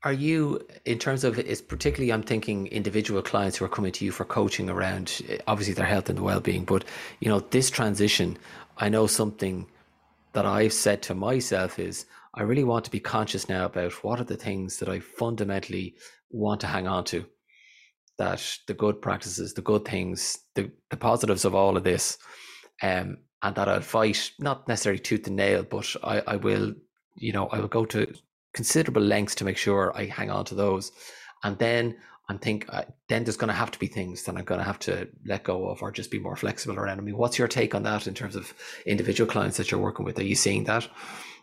are 0.04 0.12
you, 0.12 0.66
in 0.84 0.98
terms 0.98 1.24
of, 1.24 1.38
is 1.38 1.62
particularly, 1.62 2.12
I'm 2.12 2.22
thinking 2.22 2.66
individual 2.68 3.22
clients 3.22 3.56
who 3.56 3.64
are 3.64 3.68
coming 3.68 3.92
to 3.92 4.04
you 4.04 4.10
for 4.12 4.24
coaching 4.24 4.68
around, 4.68 5.22
obviously 5.46 5.74
their 5.74 5.86
health 5.86 6.10
and 6.10 6.20
well-being, 6.20 6.64
but 6.64 6.84
you 7.20 7.28
know, 7.28 7.40
this 7.40 7.70
transition, 7.70 8.36
I 8.78 8.88
know 8.88 9.06
something 9.06 9.66
that 10.32 10.46
I've 10.46 10.72
said 10.72 11.02
to 11.02 11.14
myself 11.14 11.78
is, 11.78 12.06
I 12.34 12.42
really 12.42 12.64
want 12.64 12.84
to 12.86 12.90
be 12.90 13.00
conscious 13.00 13.48
now 13.48 13.66
about 13.66 13.92
what 14.02 14.18
are 14.18 14.24
the 14.24 14.36
things 14.36 14.78
that 14.78 14.88
I 14.88 15.00
fundamentally 15.00 15.94
want 16.30 16.60
to 16.62 16.66
hang 16.66 16.88
on 16.88 17.04
to. 17.04 17.26
that 18.18 18.58
the 18.66 18.74
good 18.74 19.00
practices, 19.02 19.54
the 19.54 19.62
good 19.62 19.84
things, 19.84 20.38
the, 20.54 20.70
the 20.90 20.96
positives 20.96 21.44
of 21.44 21.54
all 21.54 21.76
of 21.76 21.84
this, 21.84 22.18
um, 22.82 23.18
and 23.42 23.54
that 23.56 23.68
I'll 23.68 23.80
fight 23.80 24.30
not 24.38 24.68
necessarily 24.68 25.00
tooth 25.00 25.26
and 25.26 25.36
nail, 25.36 25.62
but 25.62 25.94
I, 26.04 26.22
I 26.26 26.36
will, 26.36 26.74
you 27.16 27.32
know, 27.32 27.48
I 27.48 27.58
will 27.58 27.68
go 27.68 27.84
to 27.86 28.12
considerable 28.52 29.02
lengths 29.02 29.34
to 29.36 29.44
make 29.44 29.56
sure 29.56 29.92
I 29.96 30.06
hang 30.06 30.30
on 30.30 30.44
to 30.46 30.54
those, 30.54 30.92
and 31.42 31.58
then 31.58 31.96
I 32.28 32.36
think 32.36 32.66
uh, 32.68 32.84
then 33.08 33.24
there's 33.24 33.36
going 33.36 33.48
to 33.48 33.54
have 33.54 33.70
to 33.72 33.78
be 33.78 33.86
things 33.86 34.22
that 34.22 34.36
I'm 34.36 34.44
going 34.44 34.60
to 34.60 34.64
have 34.64 34.78
to 34.80 35.08
let 35.26 35.44
go 35.44 35.68
of 35.68 35.82
or 35.82 35.90
just 35.90 36.10
be 36.10 36.18
more 36.18 36.36
flexible 36.36 36.78
around. 36.78 36.98
I 36.98 37.02
mean, 37.02 37.16
what's 37.16 37.38
your 37.38 37.48
take 37.48 37.74
on 37.74 37.82
that 37.82 38.06
in 38.06 38.14
terms 38.14 38.36
of 38.36 38.54
individual 38.86 39.30
clients 39.30 39.56
that 39.56 39.70
you're 39.70 39.80
working 39.80 40.04
with? 40.04 40.18
Are 40.18 40.24
you 40.24 40.34
seeing 40.34 40.64
that? 40.64 40.88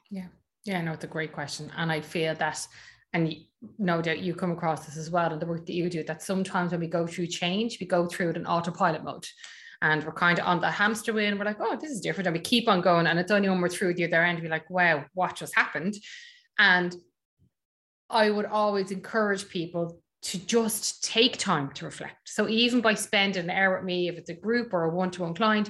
Yeah, 0.09 0.27
yeah, 0.63 0.81
no, 0.81 0.93
it's 0.93 1.03
a 1.03 1.07
great 1.07 1.33
question, 1.33 1.71
and 1.77 1.91
I 1.91 2.01
feel 2.01 2.33
that 2.35 2.67
and 3.13 3.35
no 3.77 4.01
doubt 4.01 4.19
you 4.19 4.33
come 4.35 4.51
across 4.51 4.85
this 4.85 4.97
as 4.97 5.09
well 5.09 5.33
in 5.33 5.39
the 5.39 5.45
work 5.45 5.65
that 5.65 5.73
you 5.73 5.89
do 5.89 6.03
that 6.03 6.21
sometimes 6.21 6.71
when 6.71 6.79
we 6.79 6.87
go 6.87 7.05
through 7.05 7.27
change 7.27 7.77
we 7.79 7.87
go 7.87 8.05
through 8.05 8.29
it 8.29 8.37
in 8.37 8.45
autopilot 8.45 9.03
mode 9.03 9.25
and 9.81 10.03
we're 10.03 10.11
kind 10.11 10.39
of 10.39 10.45
on 10.45 10.61
the 10.61 10.69
hamster 10.69 11.11
wheel 11.11 11.27
and 11.27 11.39
we're 11.39 11.45
like 11.45 11.59
oh 11.59 11.77
this 11.79 11.91
is 11.91 12.01
different 12.01 12.27
and 12.27 12.35
we 12.35 12.41
keep 12.41 12.67
on 12.67 12.81
going 12.81 13.07
and 13.07 13.19
it's 13.19 13.31
only 13.31 13.49
when 13.49 13.59
we're 13.59 13.69
through 13.69 13.93
the 13.93 14.05
other 14.05 14.23
end 14.23 14.39
we're 14.41 14.49
like 14.49 14.69
wow 14.69 15.03
what 15.13 15.35
just 15.35 15.55
happened 15.55 15.95
and 16.59 16.95
i 18.09 18.29
would 18.29 18.45
always 18.45 18.91
encourage 18.91 19.49
people 19.49 19.99
to 20.21 20.37
just 20.37 21.03
take 21.03 21.37
time 21.37 21.71
to 21.71 21.85
reflect 21.85 22.17
so 22.25 22.47
even 22.47 22.81
by 22.81 22.93
spending 22.93 23.45
an 23.45 23.49
hour 23.49 23.77
with 23.77 23.85
me 23.85 24.07
if 24.07 24.15
it's 24.15 24.29
a 24.29 24.33
group 24.33 24.73
or 24.73 24.83
a 24.83 24.89
one-to-one 24.89 25.33
client 25.33 25.69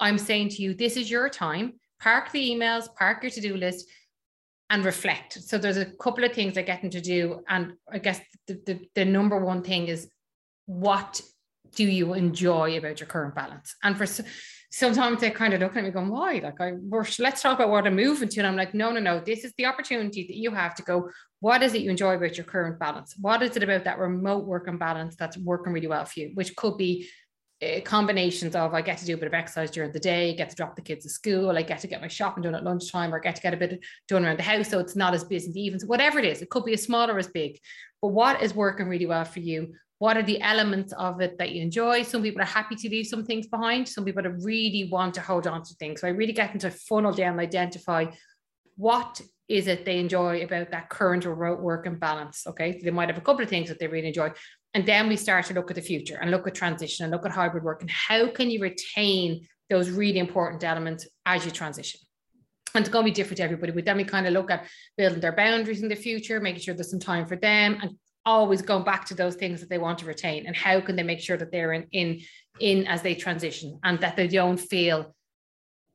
i'm 0.00 0.18
saying 0.18 0.48
to 0.48 0.62
you 0.62 0.74
this 0.74 0.96
is 0.96 1.10
your 1.10 1.28
time 1.28 1.74
park 2.00 2.32
the 2.32 2.50
emails 2.50 2.92
park 2.96 3.22
your 3.22 3.30
to-do 3.30 3.56
list 3.56 3.86
and 4.70 4.84
reflect. 4.84 5.42
So 5.42 5.58
there's 5.58 5.76
a 5.76 5.84
couple 5.84 6.24
of 6.24 6.32
things 6.32 6.56
I 6.56 6.62
get 6.62 6.80
them 6.80 6.90
to 6.90 7.00
do. 7.00 7.42
And 7.48 7.72
I 7.92 7.98
guess 7.98 8.20
the, 8.46 8.54
the, 8.64 8.80
the, 8.94 9.04
number 9.04 9.44
one 9.44 9.62
thing 9.62 9.88
is 9.88 10.08
what 10.66 11.20
do 11.74 11.84
you 11.84 12.14
enjoy 12.14 12.78
about 12.78 13.00
your 13.00 13.08
current 13.08 13.34
balance? 13.34 13.74
And 13.82 13.98
for 13.98 14.06
sometimes 14.70 15.20
they 15.20 15.30
kind 15.30 15.52
of 15.52 15.60
look 15.60 15.76
at 15.76 15.84
me 15.84 15.90
going, 15.90 16.08
why? 16.08 16.40
Like 16.42 16.60
I 16.60 16.74
let's 17.18 17.42
talk 17.42 17.58
about 17.58 17.70
what 17.70 17.86
I'm 17.86 17.96
moving 17.96 18.28
to. 18.28 18.40
And 18.40 18.46
I'm 18.46 18.56
like, 18.56 18.72
no, 18.72 18.92
no, 18.92 19.00
no. 19.00 19.20
This 19.20 19.44
is 19.44 19.52
the 19.58 19.66
opportunity 19.66 20.26
that 20.26 20.36
you 20.36 20.52
have 20.52 20.74
to 20.76 20.82
go, 20.82 21.10
what 21.40 21.62
is 21.62 21.74
it 21.74 21.82
you 21.82 21.90
enjoy 21.90 22.14
about 22.14 22.36
your 22.36 22.44
current 22.44 22.78
balance? 22.78 23.14
What 23.20 23.42
is 23.42 23.56
it 23.56 23.62
about 23.62 23.84
that 23.84 23.98
remote 23.98 24.44
working 24.46 24.78
balance 24.78 25.16
that's 25.16 25.36
working 25.38 25.72
really 25.72 25.88
well 25.88 26.04
for 26.04 26.20
you? 26.20 26.30
Which 26.34 26.54
could 26.54 26.76
be 26.76 27.08
uh, 27.62 27.80
combinations 27.84 28.54
of 28.56 28.72
I 28.72 28.80
get 28.80 28.98
to 28.98 29.04
do 29.04 29.14
a 29.14 29.18
bit 29.18 29.26
of 29.26 29.34
exercise 29.34 29.70
during 29.70 29.92
the 29.92 30.00
day, 30.00 30.34
get 30.34 30.50
to 30.50 30.56
drop 30.56 30.76
the 30.76 30.82
kids 30.82 31.04
to 31.04 31.10
school, 31.10 31.50
I 31.50 31.62
get 31.62 31.80
to 31.80 31.88
get 31.88 32.00
my 32.00 32.08
shopping 32.08 32.42
done 32.42 32.54
at 32.54 32.64
lunchtime, 32.64 33.12
or 33.12 33.20
get 33.20 33.36
to 33.36 33.42
get 33.42 33.52
a 33.52 33.56
bit 33.56 33.80
done 34.08 34.24
around 34.24 34.38
the 34.38 34.44
house 34.44 34.68
so 34.68 34.78
it's 34.78 34.96
not 34.96 35.14
as 35.14 35.24
busy 35.24 35.50
as 35.50 35.56
even. 35.56 35.80
So 35.80 35.86
whatever 35.86 36.18
it 36.18 36.24
is, 36.24 36.40
it 36.40 36.48
could 36.48 36.64
be 36.64 36.72
as 36.72 36.82
small 36.82 37.10
or 37.10 37.18
as 37.18 37.28
big. 37.28 37.58
But 38.00 38.08
what 38.08 38.40
is 38.40 38.54
working 38.54 38.86
really 38.86 39.06
well 39.06 39.24
for 39.24 39.40
you? 39.40 39.74
What 40.00 40.16
are 40.16 40.22
the 40.22 40.40
elements 40.40 40.94
of 40.94 41.20
it 41.20 41.36
that 41.36 41.52
you 41.52 41.60
enjoy? 41.60 42.04
Some 42.04 42.22
people 42.22 42.40
are 42.40 42.46
happy 42.46 42.74
to 42.74 42.88
leave 42.88 43.06
some 43.06 43.22
things 43.22 43.46
behind. 43.46 43.86
Some 43.86 44.06
people 44.06 44.22
really 44.22 44.88
want 44.90 45.12
to 45.16 45.20
hold 45.20 45.46
on 45.46 45.62
to 45.62 45.74
things. 45.74 46.00
So 46.00 46.08
I 46.08 46.12
really 46.12 46.32
get 46.32 46.54
into 46.54 46.70
funnel 46.70 47.12
down 47.12 47.32
and 47.32 47.40
identify 47.40 48.06
what 48.76 49.20
is 49.46 49.66
it 49.66 49.84
they 49.84 49.98
enjoy 49.98 50.42
about 50.42 50.70
that 50.70 50.88
current 50.88 51.26
remote 51.26 51.60
work 51.60 51.84
and 51.84 52.00
balance. 52.00 52.46
Okay. 52.46 52.72
So 52.72 52.78
they 52.82 52.90
might 52.90 53.10
have 53.10 53.18
a 53.18 53.20
couple 53.20 53.42
of 53.42 53.50
things 53.50 53.68
that 53.68 53.78
they 53.78 53.88
really 53.88 54.08
enjoy. 54.08 54.32
And 54.72 54.86
then 54.86 55.06
we 55.06 55.16
start 55.16 55.44
to 55.46 55.54
look 55.54 55.70
at 55.70 55.74
the 55.74 55.82
future 55.82 56.16
and 56.18 56.30
look 56.30 56.46
at 56.46 56.54
transition 56.54 57.04
and 57.04 57.12
look 57.12 57.26
at 57.26 57.32
hybrid 57.32 57.62
work 57.62 57.82
and 57.82 57.90
how 57.90 58.30
can 58.30 58.48
you 58.50 58.62
retain 58.62 59.46
those 59.68 59.90
really 59.90 60.18
important 60.18 60.64
elements 60.64 61.06
as 61.26 61.44
you 61.44 61.50
transition. 61.50 62.00
And 62.74 62.82
it's 62.82 62.90
going 62.90 63.04
to 63.04 63.10
be 63.10 63.14
different 63.14 63.36
to 63.36 63.42
everybody. 63.42 63.72
But 63.72 63.84
then 63.84 63.98
we 63.98 64.04
kind 64.04 64.26
of 64.26 64.32
look 64.32 64.50
at 64.50 64.66
building 64.96 65.20
their 65.20 65.36
boundaries 65.36 65.82
in 65.82 65.90
the 65.90 65.94
future, 65.94 66.40
making 66.40 66.62
sure 66.62 66.72
there's 66.74 66.90
some 66.90 67.00
time 67.00 67.26
for 67.26 67.36
them, 67.36 67.78
and 67.82 67.90
always 68.26 68.62
going 68.62 68.84
back 68.84 69.06
to 69.06 69.14
those 69.14 69.34
things 69.34 69.60
that 69.60 69.70
they 69.70 69.78
want 69.78 69.98
to 69.98 70.06
retain. 70.06 70.46
And 70.46 70.54
how 70.56 70.80
can 70.80 70.96
they 70.96 71.02
make 71.02 71.20
sure 71.20 71.36
that 71.36 71.50
they're 71.50 71.72
in 71.72 71.86
in 71.92 72.20
in 72.58 72.86
as 72.86 73.02
they 73.02 73.14
transition 73.14 73.78
and 73.84 73.98
that 74.00 74.16
they 74.16 74.28
don't 74.28 74.58
feel 74.58 75.14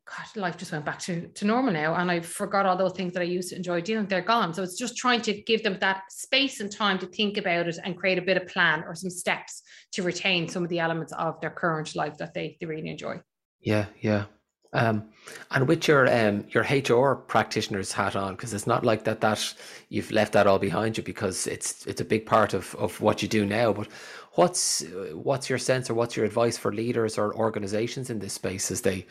God, 0.05 0.39
life 0.39 0.57
just 0.57 0.71
went 0.71 0.85
back 0.85 0.99
to, 0.99 1.29
to 1.29 1.45
normal 1.45 1.73
now. 1.73 1.95
And 1.95 2.11
I 2.11 2.19
forgot 2.19 2.67
all 2.67 2.77
those 2.77 2.93
things 2.93 3.13
that 3.13 3.21
I 3.21 3.25
used 3.25 3.49
to 3.49 3.55
enjoy 3.55 3.81
doing. 3.81 4.05
They're 4.05 4.21
gone. 4.21 4.53
So 4.53 4.61
it's 4.61 4.77
just 4.77 4.95
trying 4.95 5.21
to 5.23 5.33
give 5.33 5.63
them 5.63 5.77
that 5.79 6.03
space 6.11 6.59
and 6.59 6.71
time 6.71 6.99
to 6.99 7.07
think 7.07 7.37
about 7.37 7.67
it 7.67 7.79
and 7.83 7.97
create 7.97 8.19
a 8.19 8.21
bit 8.21 8.37
of 8.37 8.47
plan 8.47 8.83
or 8.83 8.93
some 8.93 9.09
steps 9.09 9.63
to 9.93 10.03
retain 10.03 10.47
some 10.47 10.61
of 10.61 10.69
the 10.69 10.79
elements 10.79 11.11
of 11.13 11.41
their 11.41 11.49
current 11.49 11.95
life 11.95 12.17
that 12.19 12.35
they, 12.35 12.55
they 12.59 12.67
really 12.67 12.89
enjoy. 12.89 13.19
Yeah, 13.61 13.87
yeah. 13.99 14.25
Um, 14.73 15.09
and 15.51 15.67
with 15.67 15.87
your 15.87 16.07
um, 16.13 16.45
your 16.49 16.63
HR 16.63 17.15
practitioner's 17.15 17.91
hat 17.91 18.15
on, 18.15 18.35
because 18.35 18.53
it's 18.53 18.67
not 18.67 18.85
like 18.85 19.03
that 19.05 19.21
that 19.21 19.53
you've 19.89 20.11
left 20.11 20.33
that 20.33 20.47
all 20.47 20.59
behind 20.59 20.97
you, 20.97 21.03
because 21.03 21.47
it's 21.47 21.85
it's 21.85 22.01
a 22.01 22.05
big 22.05 22.25
part 22.25 22.53
of, 22.53 22.75
of 22.75 22.99
what 23.01 23.21
you 23.21 23.27
do 23.27 23.45
now. 23.45 23.73
But 23.73 23.87
what's 24.33 24.83
what's 25.13 25.49
your 25.49 25.59
sense 25.59 25.89
or 25.89 25.93
what's 25.93 26.15
your 26.15 26.25
advice 26.25 26.57
for 26.57 26.73
leaders 26.73 27.17
or 27.17 27.35
organizations 27.35 28.09
in 28.09 28.19
this 28.19 28.33
space 28.33 28.69
as 28.71 28.81
they 28.81 29.05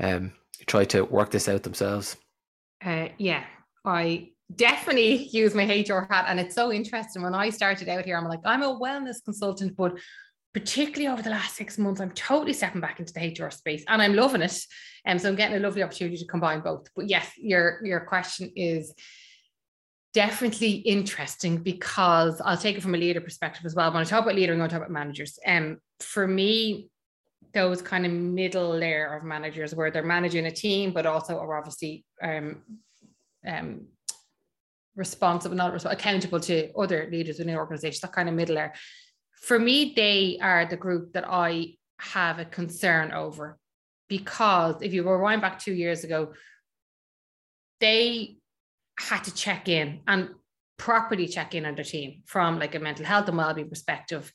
um, 0.00 0.32
try 0.66 0.84
to 0.86 1.04
work 1.04 1.30
this 1.30 1.48
out 1.48 1.62
themselves? 1.62 2.16
Uh, 2.84 3.08
yeah, 3.18 3.44
I 3.84 4.30
definitely 4.54 5.28
use 5.32 5.54
my 5.54 5.64
HR 5.64 6.06
hat, 6.10 6.26
and 6.28 6.40
it's 6.40 6.54
so 6.54 6.72
interesting. 6.72 7.22
When 7.22 7.34
I 7.34 7.50
started 7.50 7.88
out 7.88 8.04
here, 8.04 8.16
I'm 8.16 8.28
like, 8.28 8.40
I'm 8.44 8.62
a 8.62 8.78
wellness 8.78 9.22
consultant, 9.24 9.76
but 9.76 9.98
particularly 10.58 11.06
over 11.06 11.22
the 11.22 11.30
last 11.30 11.54
six 11.54 11.78
months, 11.78 12.00
I'm 12.00 12.10
totally 12.10 12.52
stepping 12.52 12.80
back 12.80 12.98
into 12.98 13.12
the 13.12 13.20
HR 13.20 13.50
space, 13.50 13.84
and 13.86 14.02
I'm 14.02 14.14
loving 14.14 14.42
it. 14.42 14.60
And 15.04 15.16
um, 15.16 15.18
so 15.20 15.28
I'm 15.28 15.36
getting 15.36 15.56
a 15.56 15.60
lovely 15.60 15.84
opportunity 15.84 16.16
to 16.16 16.26
combine 16.26 16.60
both. 16.60 16.88
But 16.96 17.08
yes, 17.08 17.30
your 17.36 17.80
your 17.84 18.00
question 18.00 18.50
is 18.56 18.92
definitely 20.14 20.72
interesting 20.72 21.58
because 21.58 22.40
I'll 22.40 22.56
take 22.56 22.76
it 22.76 22.82
from 22.82 22.96
a 22.96 22.98
leader 22.98 23.20
perspective 23.20 23.64
as 23.66 23.76
well. 23.76 23.92
When 23.92 24.00
I 24.00 24.04
talk 24.04 24.24
about 24.24 24.34
leader, 24.34 24.52
I'm 24.52 24.58
going 24.58 24.68
to 24.68 24.74
talk 24.74 24.82
about 24.82 24.92
managers. 24.92 25.38
Um, 25.46 25.78
for 26.00 26.26
me, 26.26 26.90
those 27.54 27.80
kind 27.80 28.04
of 28.04 28.10
middle 28.10 28.70
layer 28.70 29.14
of 29.14 29.22
managers 29.22 29.76
where 29.76 29.92
they're 29.92 30.02
managing 30.02 30.46
a 30.46 30.50
team, 30.50 30.92
but 30.92 31.06
also 31.06 31.38
are 31.38 31.56
obviously 31.56 32.04
um, 32.20 32.62
um, 33.46 33.86
responsible, 34.96 35.54
not 35.54 35.72
responsible, 35.72 36.00
accountable 36.00 36.40
to 36.40 36.72
other 36.74 37.08
leaders 37.12 37.38
within 37.38 37.54
the 37.54 37.58
organization, 37.58 38.00
that 38.02 38.12
kind 38.12 38.28
of 38.28 38.34
middle 38.34 38.56
layer. 38.56 38.72
For 39.40 39.58
me, 39.58 39.92
they 39.94 40.38
are 40.40 40.66
the 40.66 40.76
group 40.76 41.12
that 41.12 41.24
I 41.28 41.74
have 42.00 42.38
a 42.38 42.44
concern 42.44 43.12
over 43.12 43.58
because 44.08 44.82
if 44.82 44.92
you 44.92 45.08
rewind 45.08 45.42
back 45.42 45.58
two 45.58 45.74
years 45.74 46.04
ago, 46.04 46.32
they 47.80 48.36
had 48.98 49.24
to 49.24 49.34
check 49.34 49.68
in 49.68 50.00
and 50.06 50.30
properly 50.76 51.26
check 51.26 51.54
in 51.54 51.66
on 51.66 51.74
their 51.74 51.84
team 51.84 52.22
from 52.26 52.58
like 52.58 52.74
a 52.74 52.78
mental 52.78 53.04
health 53.04 53.28
and 53.28 53.36
well-being 53.36 53.68
perspective 53.68 54.32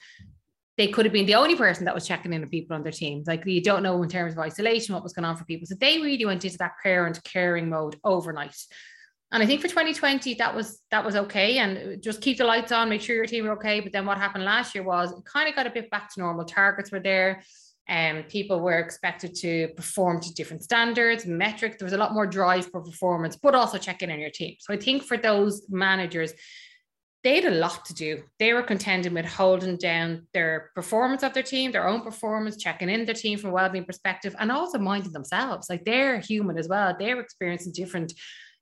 they 0.78 0.88
could 0.88 1.06
have 1.06 1.14
been 1.14 1.26
the 1.26 1.36
only 1.36 1.56
person 1.56 1.86
that 1.86 1.94
was 1.94 2.08
checking 2.08 2.34
in 2.34 2.42
on 2.42 2.50
people 2.50 2.76
on 2.76 2.84
their 2.84 2.92
team. 2.92 3.24
Like 3.28 3.46
you 3.46 3.62
don't 3.62 3.84
know 3.84 4.02
in 4.02 4.10
terms 4.10 4.34
of 4.34 4.40
isolation 4.40 4.94
what 4.94 5.04
was 5.04 5.14
going 5.14 5.26
on 5.26 5.38
for 5.38 5.46
people. 5.46 5.68
So 5.68 5.76
they 5.76 6.00
really 6.00 6.26
went 6.26 6.44
into 6.44 6.58
that 6.58 6.74
parent 6.82 7.24
caring 7.24 7.70
mode 7.70 7.98
overnight. 8.04 8.56
And 9.34 9.42
I 9.42 9.48
think 9.48 9.62
for 9.62 9.68
2020 9.68 10.36
that 10.36 10.56
was 10.56 10.80
that 10.92 11.04
was 11.04 11.16
okay. 11.16 11.58
And 11.58 12.02
just 12.02 12.22
keep 12.22 12.38
the 12.38 12.46
lights 12.46 12.72
on, 12.72 12.88
make 12.88 13.02
sure 13.02 13.16
your 13.16 13.26
team 13.26 13.48
are 13.48 13.54
okay. 13.54 13.80
But 13.80 13.92
then 13.92 14.06
what 14.06 14.20
happened 14.20 14.46
last 14.46 14.76
year 14.76 14.84
was 14.84 15.12
it 15.12 15.26
kind 15.26 15.50
of 15.50 15.56
got 15.56 15.68
a 15.68 15.72
bit 15.72 15.90
back 15.90 16.14
to 16.14 16.20
normal. 16.20 16.46
Targets 16.46 16.92
were 16.92 17.00
there 17.00 17.42
and 17.88 18.20
um, 18.20 18.24
people 18.26 18.62
were 18.62 18.80
expected 18.80 19.36
to 19.36 19.70
perform 19.76 20.22
to 20.22 20.34
different 20.34 20.64
standards, 20.64 21.26
metrics. 21.26 21.78
There 21.78 21.86
was 21.86 21.94
a 21.94 21.98
lot 21.98 22.14
more 22.14 22.26
drive 22.26 22.68
for 22.68 22.82
performance, 22.82 23.36
but 23.36 23.56
also 23.56 23.78
check 23.78 24.02
in 24.02 24.12
on 24.12 24.20
your 24.20 24.30
team. 24.30 24.56
So 24.60 24.74
I 24.74 24.78
think 24.78 25.04
for 25.04 25.18
those 25.18 25.66
managers, 25.70 26.32
they 27.24 27.42
had 27.42 27.52
a 27.52 27.56
lot 27.56 27.86
to 27.86 27.94
do. 27.94 28.24
They 28.40 28.54
were 28.54 28.64
contending 28.64 29.14
with 29.14 29.26
holding 29.26 29.78
down 29.78 30.28
their 30.34 30.72
performance 30.76 31.24
of 31.24 31.34
their 31.34 31.44
team, 31.44 31.72
their 31.72 31.88
own 31.88 32.02
performance, 32.02 32.58
checking 32.58 32.90
in 32.90 33.06
their 33.06 33.16
team 33.16 33.38
from 33.40 33.50
a 33.50 33.54
well-being 33.54 33.86
perspective, 33.86 34.36
and 34.40 34.52
also 34.52 34.78
minding 34.78 35.12
themselves. 35.12 35.70
Like 35.70 35.86
they're 35.86 36.20
human 36.20 36.58
as 36.58 36.68
well. 36.68 36.96
They're 36.98 37.20
experiencing 37.20 37.74
different 37.74 38.14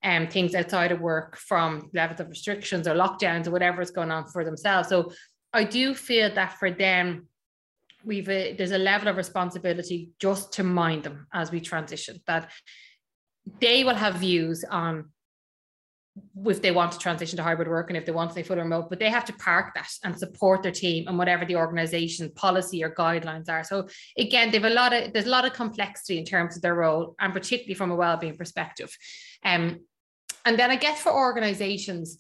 um, 0.03 0.27
things 0.27 0.55
outside 0.55 0.91
of 0.91 0.99
work 0.99 1.37
from 1.37 1.89
levels 1.93 2.19
of 2.19 2.29
restrictions 2.29 2.87
or 2.87 2.95
lockdowns 2.95 3.47
or 3.47 3.51
whatever 3.51 3.81
is 3.81 3.91
going 3.91 4.11
on 4.11 4.27
for 4.27 4.43
themselves. 4.43 4.89
So 4.89 5.11
I 5.53 5.63
do 5.63 5.93
feel 5.93 6.33
that 6.33 6.57
for 6.59 6.71
them, 6.71 7.27
we've 8.03 8.29
a, 8.29 8.53
there's 8.53 8.71
a 8.71 8.77
level 8.77 9.07
of 9.07 9.17
responsibility 9.17 10.09
just 10.19 10.53
to 10.53 10.63
mind 10.63 11.03
them 11.03 11.27
as 11.33 11.51
we 11.51 11.59
transition 11.59 12.19
that 12.25 12.49
they 13.59 13.83
will 13.83 13.95
have 13.95 14.15
views 14.15 14.63
on 14.63 15.09
if 16.45 16.61
they 16.61 16.71
want 16.71 16.91
to 16.91 16.99
transition 16.99 17.37
to 17.37 17.43
hybrid 17.43 17.69
work 17.69 17.89
and 17.89 17.95
if 17.95 18.05
they 18.05 18.11
want 18.11 18.29
to 18.29 18.33
stay 18.33 18.43
fully 18.43 18.59
remote, 18.59 18.89
but 18.89 18.99
they 18.99 19.09
have 19.09 19.23
to 19.23 19.33
park 19.33 19.73
that 19.75 19.89
and 20.03 20.17
support 20.17 20.61
their 20.61 20.71
team 20.71 21.07
and 21.07 21.17
whatever 21.17 21.45
the 21.45 21.55
organization 21.55 22.29
policy 22.35 22.83
or 22.83 22.93
guidelines 22.93 23.49
are. 23.49 23.63
So 23.63 23.87
again, 24.17 24.51
they've 24.51 24.63
a 24.63 24.69
lot 24.69 24.93
of 24.93 25.13
there's 25.13 25.25
a 25.25 25.29
lot 25.29 25.45
of 25.45 25.53
complexity 25.53 26.17
in 26.17 26.25
terms 26.25 26.55
of 26.55 26.61
their 26.61 26.75
role 26.75 27.15
and 27.19 27.31
particularly 27.31 27.75
from 27.75 27.91
a 27.91 27.95
well-being 27.95 28.35
perspective. 28.35 28.95
Um, 29.45 29.79
and 30.45 30.57
then 30.57 30.71
I 30.71 30.75
guess 30.75 31.01
for 31.01 31.11
organizations, 31.13 32.17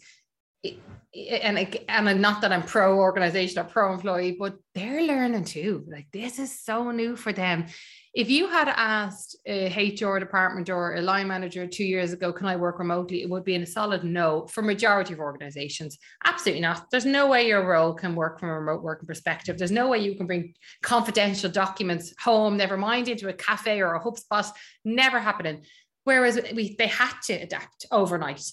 and 1.13 1.77
and 1.89 2.21
not 2.21 2.41
that 2.41 2.53
I'm 2.53 2.63
pro 2.63 2.97
organization 2.97 3.59
or 3.59 3.65
pro 3.65 3.93
employee, 3.93 4.37
but 4.39 4.55
they're 4.73 5.01
learning 5.01 5.45
too. 5.45 5.85
Like 5.87 6.07
this 6.13 6.39
is 6.39 6.57
so 6.63 6.91
new 6.91 7.15
for 7.15 7.33
them. 7.33 7.65
If 8.13 8.29
you 8.29 8.49
had 8.49 8.67
asked 8.67 9.37
a 9.45 9.69
HR 9.69 10.19
department 10.19 10.69
or 10.69 10.95
a 10.95 11.01
line 11.01 11.29
manager 11.29 11.65
two 11.65 11.85
years 11.85 12.11
ago, 12.11 12.33
can 12.33 12.45
I 12.45 12.57
work 12.57 12.77
remotely? 12.77 13.21
It 13.21 13.29
would 13.29 13.45
be 13.45 13.55
in 13.55 13.63
a 13.63 13.65
solid 13.65 14.03
no 14.03 14.47
for 14.47 14.61
majority 14.61 15.13
of 15.13 15.19
organizations. 15.19 15.97
Absolutely 16.25 16.61
not. 16.61 16.87
There's 16.91 17.05
no 17.05 17.27
way 17.27 17.47
your 17.47 17.65
role 17.65 17.93
can 17.93 18.13
work 18.15 18.37
from 18.39 18.49
a 18.49 18.59
remote 18.59 18.83
working 18.83 19.07
perspective. 19.07 19.57
There's 19.57 19.71
no 19.71 19.87
way 19.87 19.99
you 19.99 20.15
can 20.15 20.27
bring 20.27 20.53
confidential 20.81 21.49
documents 21.49 22.13
home, 22.21 22.57
never 22.57 22.75
mind 22.75 23.07
into 23.07 23.29
a 23.29 23.33
cafe 23.33 23.81
or 23.81 23.95
a 23.95 24.03
HubSpot. 24.03 24.51
Never 24.83 25.19
happening. 25.19 25.63
Whereas 26.03 26.39
we, 26.53 26.75
they 26.77 26.87
had 26.87 27.13
to 27.27 27.33
adapt 27.33 27.85
overnight 27.91 28.43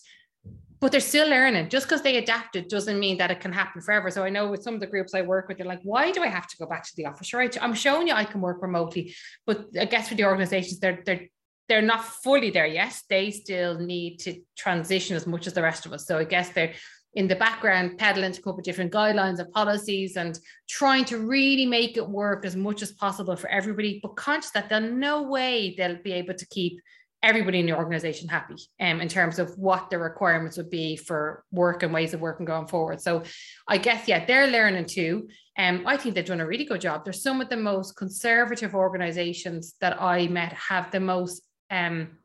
but 0.80 0.92
they're 0.92 1.00
still 1.00 1.28
learning. 1.28 1.68
Just 1.68 1.86
because 1.86 2.02
they 2.02 2.16
adapted 2.16 2.68
doesn't 2.68 2.98
mean 2.98 3.18
that 3.18 3.30
it 3.30 3.40
can 3.40 3.52
happen 3.52 3.82
forever. 3.82 4.10
So 4.10 4.22
I 4.22 4.30
know 4.30 4.48
with 4.48 4.62
some 4.62 4.74
of 4.74 4.80
the 4.80 4.86
groups 4.86 5.14
I 5.14 5.22
work 5.22 5.48
with, 5.48 5.58
they're 5.58 5.66
like, 5.66 5.80
why 5.82 6.12
do 6.12 6.22
I 6.22 6.28
have 6.28 6.46
to 6.46 6.56
go 6.56 6.66
back 6.66 6.84
to 6.84 6.92
the 6.96 7.06
office? 7.06 7.34
Right. 7.34 7.56
I'm 7.60 7.74
showing 7.74 8.06
you 8.06 8.14
I 8.14 8.24
can 8.24 8.40
work 8.40 8.62
remotely. 8.62 9.14
But 9.46 9.66
I 9.78 9.86
guess 9.86 10.08
with 10.08 10.18
the 10.18 10.24
organizations, 10.24 10.78
they're 10.78 11.02
they're 11.04 11.26
they're 11.68 11.82
not 11.82 12.04
fully 12.04 12.50
there 12.50 12.66
yet. 12.66 12.98
They 13.10 13.30
still 13.30 13.78
need 13.78 14.18
to 14.20 14.40
transition 14.56 15.16
as 15.16 15.26
much 15.26 15.46
as 15.46 15.52
the 15.52 15.62
rest 15.62 15.84
of 15.84 15.92
us. 15.92 16.06
So 16.06 16.16
I 16.18 16.24
guess 16.24 16.50
they're 16.50 16.74
in 17.14 17.26
the 17.26 17.36
background 17.36 17.98
peddling 17.98 18.32
to 18.32 18.40
a 18.40 18.42
couple 18.42 18.60
of 18.60 18.64
different 18.64 18.92
guidelines 18.92 19.38
and 19.38 19.50
policies 19.52 20.16
and 20.16 20.38
trying 20.68 21.04
to 21.06 21.18
really 21.18 21.66
make 21.66 21.96
it 21.96 22.08
work 22.08 22.46
as 22.46 22.54
much 22.54 22.80
as 22.80 22.92
possible 22.92 23.34
for 23.34 23.48
everybody, 23.48 23.98
but 24.02 24.14
conscious 24.16 24.50
that 24.52 24.68
there's 24.68 24.92
no 24.92 25.22
way 25.22 25.74
they'll 25.76 26.02
be 26.02 26.12
able 26.12 26.34
to 26.34 26.46
keep 26.46 26.80
everybody 27.22 27.58
in 27.58 27.66
the 27.66 27.76
organization 27.76 28.28
happy 28.28 28.54
um, 28.80 29.00
in 29.00 29.08
terms 29.08 29.38
of 29.38 29.56
what 29.58 29.90
the 29.90 29.98
requirements 29.98 30.56
would 30.56 30.70
be 30.70 30.96
for 30.96 31.44
work 31.50 31.82
and 31.82 31.92
ways 31.92 32.14
of 32.14 32.20
working 32.20 32.46
going 32.46 32.68
forward. 32.68 33.00
So 33.00 33.22
I 33.66 33.78
guess, 33.78 34.06
yeah, 34.06 34.24
they're 34.24 34.46
learning 34.46 34.86
too. 34.86 35.28
Um, 35.58 35.84
I 35.86 35.96
think 35.96 36.14
they've 36.14 36.24
done 36.24 36.40
a 36.40 36.46
really 36.46 36.64
good 36.64 36.80
job. 36.80 37.04
There's 37.04 37.22
some 37.22 37.40
of 37.40 37.48
the 37.48 37.56
most 37.56 37.96
conservative 37.96 38.74
organizations 38.74 39.74
that 39.80 40.00
I 40.00 40.28
met 40.28 40.52
have 40.52 40.92
the 40.92 41.00
most, 41.00 41.42
um, 41.70 42.18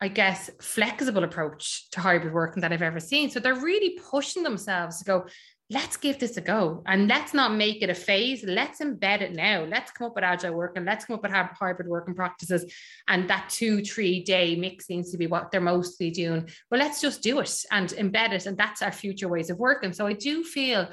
I 0.00 0.08
guess, 0.08 0.48
flexible 0.62 1.24
approach 1.24 1.90
to 1.90 2.00
hybrid 2.00 2.32
working 2.32 2.62
that 2.62 2.72
I've 2.72 2.80
ever 2.80 3.00
seen. 3.00 3.28
So 3.28 3.40
they're 3.40 3.54
really 3.54 3.98
pushing 4.10 4.42
themselves 4.42 4.98
to 4.98 5.04
go, 5.04 5.26
let's 5.72 5.96
give 5.96 6.18
this 6.18 6.36
a 6.36 6.40
go 6.40 6.82
and 6.86 7.06
let's 7.06 7.32
not 7.32 7.54
make 7.54 7.80
it 7.80 7.90
a 7.90 7.94
phase. 7.94 8.42
Let's 8.42 8.80
embed 8.80 9.20
it 9.20 9.32
now. 9.32 9.64
Let's 9.64 9.92
come 9.92 10.08
up 10.08 10.16
with 10.16 10.24
agile 10.24 10.54
work 10.54 10.72
and 10.76 10.84
let's 10.84 11.04
come 11.04 11.14
up 11.14 11.22
with 11.22 11.30
hybrid 11.30 11.86
working 11.86 12.14
practices. 12.14 12.72
And 13.06 13.30
that 13.30 13.48
two, 13.48 13.84
three 13.84 14.24
day 14.24 14.56
mix 14.56 14.86
seems 14.86 15.12
to 15.12 15.18
be 15.18 15.28
what 15.28 15.52
they're 15.52 15.60
mostly 15.60 16.10
doing. 16.10 16.48
Well, 16.70 16.80
let's 16.80 17.00
just 17.00 17.22
do 17.22 17.38
it 17.38 17.64
and 17.70 17.88
embed 17.90 18.32
it. 18.32 18.46
And 18.46 18.58
that's 18.58 18.82
our 18.82 18.90
future 18.90 19.28
ways 19.28 19.48
of 19.48 19.58
working. 19.58 19.92
So 19.92 20.08
I 20.08 20.12
do 20.12 20.42
feel 20.42 20.88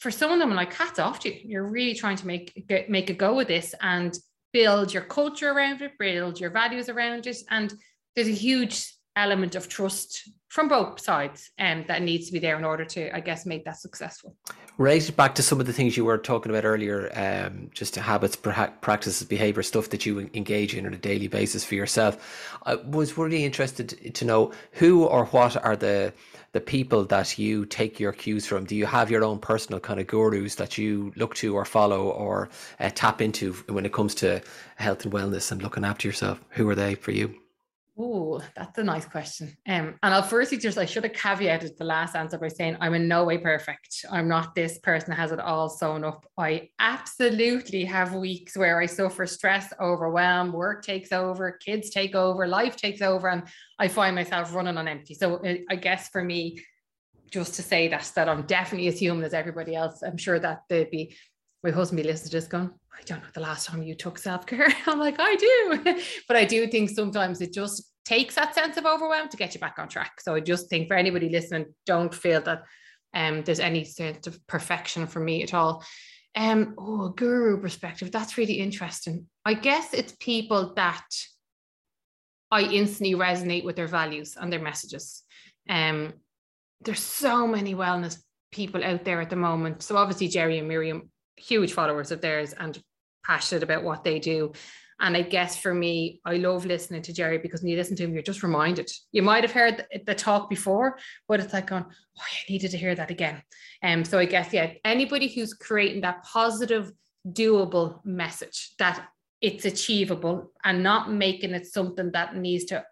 for 0.00 0.10
some 0.10 0.32
of 0.32 0.38
them, 0.38 0.50
I'm 0.50 0.56
like 0.56 0.74
hats 0.74 0.98
off 0.98 1.20
to 1.20 1.34
you. 1.34 1.40
You're 1.44 1.68
really 1.68 1.94
trying 1.94 2.16
to 2.16 2.26
make 2.26 2.66
get, 2.68 2.90
make 2.90 3.08
a 3.08 3.14
go 3.14 3.34
with 3.34 3.48
this 3.48 3.74
and 3.80 4.16
build 4.52 4.92
your 4.92 5.04
culture 5.04 5.50
around 5.50 5.80
it, 5.80 5.92
build 5.98 6.38
your 6.38 6.50
values 6.50 6.90
around 6.90 7.26
it. 7.26 7.38
And 7.48 7.72
there's 8.14 8.28
a 8.28 8.32
huge 8.32 8.92
element 9.16 9.54
of 9.54 9.68
trust 9.68 10.28
from 10.50 10.66
both 10.66 11.00
sides 11.00 11.52
and 11.58 11.80
um, 11.80 11.86
that 11.86 12.02
needs 12.02 12.26
to 12.26 12.32
be 12.32 12.40
there 12.40 12.58
in 12.58 12.64
order 12.64 12.84
to 12.84 13.14
i 13.16 13.20
guess 13.20 13.46
make 13.46 13.64
that 13.64 13.78
successful. 13.78 14.36
Related 14.78 15.16
back 15.16 15.34
to 15.36 15.42
some 15.42 15.60
of 15.60 15.66
the 15.66 15.72
things 15.72 15.96
you 15.96 16.04
were 16.04 16.18
talking 16.18 16.50
about 16.50 16.64
earlier 16.64 17.10
um, 17.14 17.70
just 17.72 17.94
habits 17.94 18.36
practices 18.36 19.26
behavior 19.26 19.62
stuff 19.62 19.90
that 19.90 20.04
you 20.04 20.18
engage 20.34 20.74
in 20.74 20.86
on 20.86 20.94
a 20.94 20.98
daily 20.98 21.28
basis 21.28 21.64
for 21.64 21.74
yourself. 21.74 22.58
I 22.64 22.76
was 22.76 23.16
really 23.16 23.44
interested 23.44 24.14
to 24.14 24.24
know 24.24 24.52
who 24.72 25.04
or 25.04 25.26
what 25.26 25.62
are 25.62 25.76
the 25.76 26.12
the 26.52 26.60
people 26.60 27.04
that 27.04 27.38
you 27.38 27.64
take 27.66 28.00
your 28.00 28.12
cues 28.12 28.46
from? 28.46 28.64
Do 28.64 28.74
you 28.74 28.86
have 28.86 29.10
your 29.10 29.22
own 29.22 29.38
personal 29.38 29.78
kind 29.78 30.00
of 30.00 30.08
gurus 30.08 30.56
that 30.56 30.76
you 30.76 31.12
look 31.14 31.34
to 31.36 31.54
or 31.54 31.64
follow 31.64 32.08
or 32.08 32.48
uh, 32.80 32.90
tap 32.92 33.20
into 33.20 33.52
when 33.68 33.86
it 33.86 33.92
comes 33.92 34.14
to 34.16 34.42
health 34.76 35.04
and 35.04 35.12
wellness 35.12 35.52
and 35.52 35.62
looking 35.62 35.84
after 35.84 36.08
yourself? 36.08 36.40
Who 36.50 36.68
are 36.68 36.74
they 36.74 36.96
for 36.96 37.12
you 37.12 37.34
Oh, 38.02 38.40
that's 38.56 38.78
a 38.78 38.82
nice 38.82 39.04
question. 39.04 39.54
Um, 39.68 39.98
and 40.02 40.14
I'll 40.14 40.22
firstly 40.22 40.56
just 40.56 40.78
I 40.78 40.86
should 40.86 41.04
have 41.04 41.12
caveated 41.12 41.76
the 41.76 41.84
last 41.84 42.16
answer 42.16 42.38
by 42.38 42.48
saying 42.48 42.78
I'm 42.80 42.94
in 42.94 43.08
no 43.08 43.24
way 43.24 43.36
perfect. 43.36 44.06
I'm 44.10 44.26
not 44.26 44.54
this 44.54 44.78
person 44.78 45.10
that 45.10 45.16
has 45.16 45.32
it 45.32 45.38
all 45.38 45.68
sewn 45.68 46.02
up. 46.02 46.24
I 46.38 46.70
absolutely 46.78 47.84
have 47.84 48.14
weeks 48.14 48.56
where 48.56 48.80
I 48.80 48.86
suffer 48.86 49.26
stress, 49.26 49.74
overwhelm, 49.78 50.50
work 50.50 50.82
takes 50.82 51.12
over, 51.12 51.52
kids 51.52 51.90
take 51.90 52.14
over, 52.14 52.46
life 52.46 52.74
takes 52.74 53.02
over, 53.02 53.28
and 53.28 53.42
I 53.78 53.88
find 53.88 54.16
myself 54.16 54.54
running 54.54 54.78
on 54.78 54.88
empty. 54.88 55.12
So 55.12 55.36
uh, 55.36 55.56
I 55.68 55.76
guess 55.76 56.08
for 56.08 56.24
me, 56.24 56.58
just 57.30 57.54
to 57.56 57.62
say 57.62 57.88
that 57.88 58.10
that 58.14 58.30
I'm 58.30 58.42
definitely 58.42 58.88
as 58.88 58.98
human 58.98 59.24
as 59.24 59.34
everybody 59.34 59.76
else. 59.76 60.02
I'm 60.02 60.16
sure 60.16 60.38
that 60.38 60.62
they'd 60.70 60.90
be 60.90 61.14
my 61.62 61.70
husband 61.70 61.98
be 62.02 62.08
listening 62.08 62.30
to 62.30 62.36
this 62.38 62.46
going, 62.46 62.70
I 62.98 63.02
don't 63.04 63.20
know 63.20 63.28
the 63.34 63.40
last 63.40 63.66
time 63.66 63.82
you 63.82 63.94
took 63.94 64.18
self-care. 64.18 64.68
I'm 64.86 64.98
like, 64.98 65.16
I 65.18 65.36
do. 65.36 66.02
but 66.28 66.36
I 66.38 66.46
do 66.46 66.66
think 66.66 66.88
sometimes 66.88 67.42
it 67.42 67.52
just 67.52 67.89
takes 68.04 68.34
that 68.34 68.54
sense 68.54 68.76
of 68.76 68.86
overwhelm 68.86 69.28
to 69.28 69.36
get 69.36 69.54
you 69.54 69.60
back 69.60 69.78
on 69.78 69.88
track. 69.88 70.20
So 70.20 70.34
I 70.34 70.40
just 70.40 70.68
think 70.68 70.88
for 70.88 70.94
anybody 70.94 71.28
listening, 71.28 71.66
don't 71.86 72.14
feel 72.14 72.40
that 72.42 72.62
um, 73.14 73.42
there's 73.42 73.60
any 73.60 73.84
sense 73.84 74.26
of 74.26 74.46
perfection 74.46 75.06
for 75.06 75.20
me 75.20 75.42
at 75.42 75.54
all. 75.54 75.84
Um, 76.36 76.74
oh, 76.78 77.08
guru 77.08 77.60
perspective, 77.60 78.12
that's 78.12 78.38
really 78.38 78.54
interesting. 78.54 79.26
I 79.44 79.54
guess 79.54 79.92
it's 79.94 80.14
people 80.20 80.74
that 80.74 81.04
I 82.50 82.62
instantly 82.62 83.14
resonate 83.14 83.64
with 83.64 83.76
their 83.76 83.88
values 83.88 84.36
and 84.40 84.52
their 84.52 84.60
messages. 84.60 85.22
Um, 85.68 86.14
there's 86.82 87.00
so 87.00 87.46
many 87.46 87.74
wellness 87.74 88.18
people 88.52 88.82
out 88.82 89.04
there 89.04 89.20
at 89.20 89.30
the 89.30 89.36
moment. 89.36 89.82
So 89.82 89.96
obviously 89.96 90.28
Jerry 90.28 90.58
and 90.58 90.68
Miriam, 90.68 91.10
huge 91.36 91.72
followers 91.72 92.10
of 92.10 92.20
theirs 92.20 92.52
and 92.52 92.80
passionate 93.24 93.62
about 93.62 93.84
what 93.84 94.04
they 94.04 94.18
do. 94.18 94.52
And 95.00 95.16
I 95.16 95.22
guess 95.22 95.56
for 95.56 95.72
me, 95.72 96.20
I 96.24 96.36
love 96.36 96.66
listening 96.66 97.02
to 97.02 97.12
Jerry 97.12 97.38
because 97.38 97.62
when 97.62 97.70
you 97.70 97.76
listen 97.76 97.96
to 97.96 98.04
him, 98.04 98.12
you're 98.12 98.22
just 98.22 98.42
reminded. 98.42 98.90
You 99.12 99.22
might 99.22 99.44
have 99.44 99.52
heard 99.52 99.86
the, 100.06 100.14
talk 100.14 100.50
before, 100.50 100.98
but 101.26 101.40
it's 101.40 101.54
like 101.54 101.68
going, 101.68 101.86
oh, 101.88 102.22
I 102.22 102.52
needed 102.52 102.70
to 102.72 102.76
hear 102.76 102.94
that 102.94 103.10
again. 103.10 103.42
And 103.82 104.00
um, 104.00 104.04
so 104.04 104.18
I 104.18 104.26
guess, 104.26 104.52
yeah, 104.52 104.72
anybody 104.84 105.28
who's 105.28 105.54
creating 105.54 106.02
that 106.02 106.22
positive, 106.24 106.92
doable 107.26 108.04
message 108.04 108.74
that 108.78 109.08
it's 109.40 109.64
achievable 109.64 110.52
and 110.64 110.82
not 110.82 111.10
making 111.10 111.52
it 111.52 111.66
something 111.66 112.10
that 112.12 112.36
needs 112.36 112.64
to 112.66 112.84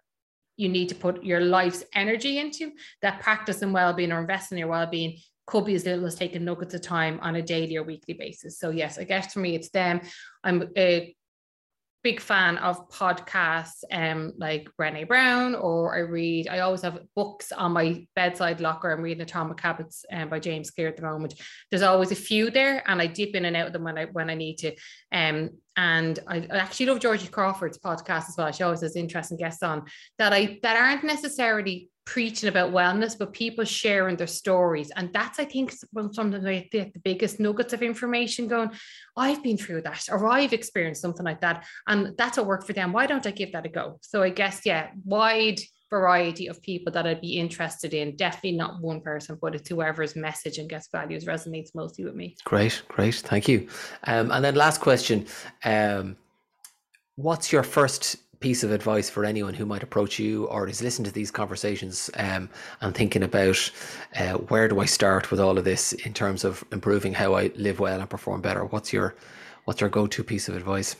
you 0.57 0.67
need 0.67 0.89
to 0.89 0.95
put 0.95 1.23
your 1.23 1.39
life's 1.39 1.85
energy 1.95 2.37
into 2.37 2.71
that 3.01 3.21
practice 3.21 3.61
and 3.61 3.73
well-being 3.73 4.11
or 4.11 4.19
invest 4.19 4.51
in 4.51 4.57
your 4.57 4.67
well-being 4.67 5.17
could 5.47 5.65
be 5.65 5.73
as 5.73 5.85
little 5.85 6.05
as 6.05 6.15
taking 6.15 6.43
nuggets 6.43 6.73
of 6.73 6.81
time 6.81 7.17
on 7.21 7.37
a 7.37 7.41
daily 7.41 7.77
or 7.77 7.83
weekly 7.83 8.13
basis. 8.13 8.59
So 8.59 8.69
yes, 8.69 8.99
I 8.99 9.03
guess 9.03 9.33
for 9.33 9.39
me 9.39 9.55
it's 9.55 9.69
them. 9.69 10.01
I'm 10.43 10.69
a 10.77 11.15
big 12.03 12.21
fan 12.21 12.57
of 12.57 12.89
podcasts 12.89 13.83
um 13.91 14.31
like 14.37 14.69
Brené 14.79 15.07
Brown 15.07 15.55
or 15.55 15.95
I 15.95 15.99
read 15.99 16.47
I 16.47 16.59
always 16.59 16.81
have 16.81 16.99
books 17.15 17.51
on 17.51 17.73
my 17.73 18.05
bedside 18.15 18.61
locker. 18.61 18.91
I'm 18.91 19.01
reading 19.01 19.21
Atomic 19.21 19.59
Habits 19.59 20.05
um, 20.11 20.29
by 20.29 20.39
James 20.39 20.71
Clear 20.71 20.87
at 20.87 20.95
the 20.95 21.03
moment. 21.03 21.33
There's 21.69 21.81
always 21.81 22.11
a 22.11 22.15
few 22.15 22.49
there 22.49 22.83
and 22.87 23.01
I 23.01 23.07
dip 23.07 23.35
in 23.35 23.45
and 23.45 23.55
out 23.55 23.67
of 23.67 23.73
them 23.73 23.83
when 23.83 23.97
I 23.97 24.05
when 24.05 24.29
I 24.29 24.35
need 24.35 24.57
to. 24.59 24.75
Um 25.11 25.49
and 25.75 26.19
I, 26.27 26.37
I 26.51 26.57
actually 26.57 26.87
love 26.87 26.99
Georgie 26.99 27.27
Crawford's 27.27 27.77
podcast 27.77 28.29
as 28.29 28.35
well. 28.37 28.51
She 28.51 28.63
always 28.63 28.81
has 28.81 28.95
interesting 28.95 29.37
guests 29.37 29.63
on 29.63 29.83
that 30.17 30.33
I 30.33 30.59
that 30.63 30.77
aren't 30.77 31.03
necessarily 31.03 31.89
preaching 32.09 32.49
about 32.49 32.71
wellness, 32.71 33.15
but 33.17 33.31
people 33.33 33.63
sharing 33.63 34.15
their 34.15 34.25
stories. 34.25 34.89
And 34.95 35.13
that's, 35.13 35.37
I 35.37 35.45
think, 35.45 35.71
sometimes 36.11 36.43
I 36.43 36.67
get 36.71 36.91
the 36.91 36.99
biggest 36.99 37.39
nuggets 37.39 37.71
of 37.71 37.83
information 37.83 38.47
going, 38.47 38.71
I've 39.15 39.43
been 39.43 39.57
through 39.57 39.83
that, 39.83 40.07
or 40.09 40.27
I've 40.27 40.51
experienced 40.51 41.03
something 41.03 41.23
like 41.23 41.41
that. 41.41 41.65
And 41.87 42.17
that's 42.17 42.39
a 42.39 42.43
work 42.43 42.65
for 42.65 42.73
them. 42.73 42.93
Why 42.93 43.05
don't 43.05 43.27
I 43.27 43.31
give 43.31 43.51
that 43.51 43.67
a 43.67 43.69
go? 43.69 43.99
So 44.01 44.23
I 44.23 44.31
guess, 44.31 44.65
yeah, 44.65 44.89
wide 45.05 45.59
variety 45.91 46.47
of 46.47 46.59
people 46.63 46.91
that 46.93 47.05
I'd 47.05 47.21
be 47.21 47.37
interested 47.37 47.93
in. 47.93 48.15
Definitely 48.15 48.57
not 48.57 48.81
one 48.81 49.01
person, 49.01 49.37
but 49.39 49.53
it's 49.53 49.69
whoever's 49.69 50.15
message 50.15 50.57
and 50.57 50.67
guest 50.67 50.91
values 50.91 51.25
resonates 51.25 51.75
mostly 51.75 52.05
with 52.05 52.15
me. 52.15 52.35
Great, 52.43 52.81
great. 52.87 53.15
Thank 53.15 53.47
you. 53.47 53.67
Um, 54.05 54.31
and 54.31 54.43
then 54.43 54.55
last 54.55 54.81
question. 54.81 55.27
Um, 55.63 56.17
what's 57.17 57.51
your 57.51 57.63
first 57.63 58.15
piece 58.39 58.63
of 58.63 58.71
advice 58.71 59.09
for 59.09 59.25
anyone 59.25 59.53
who 59.53 59.65
might 59.65 59.83
approach 59.83 60.17
you 60.17 60.45
or 60.45 60.67
is 60.67 60.81
listening 60.81 61.05
to 61.05 61.11
these 61.11 61.31
conversations 61.31 62.09
um, 62.15 62.49
and 62.81 62.95
thinking 62.95 63.23
about 63.23 63.71
uh, 64.15 64.33
where 64.33 64.67
do 64.67 64.79
I 64.79 64.85
start 64.85 65.29
with 65.29 65.39
all 65.39 65.57
of 65.57 65.65
this 65.65 65.93
in 65.93 66.13
terms 66.13 66.43
of 66.43 66.63
improving 66.71 67.13
how 67.13 67.33
I 67.33 67.51
live 67.55 67.79
well 67.79 67.99
and 67.99 68.09
perform 68.09 68.41
better? 68.41 68.63
What's 68.65 68.93
your 68.93 69.15
what's 69.65 69.81
your 69.81 69.89
go-to 69.89 70.23
piece 70.23 70.47
of 70.47 70.55
advice? 70.55 70.95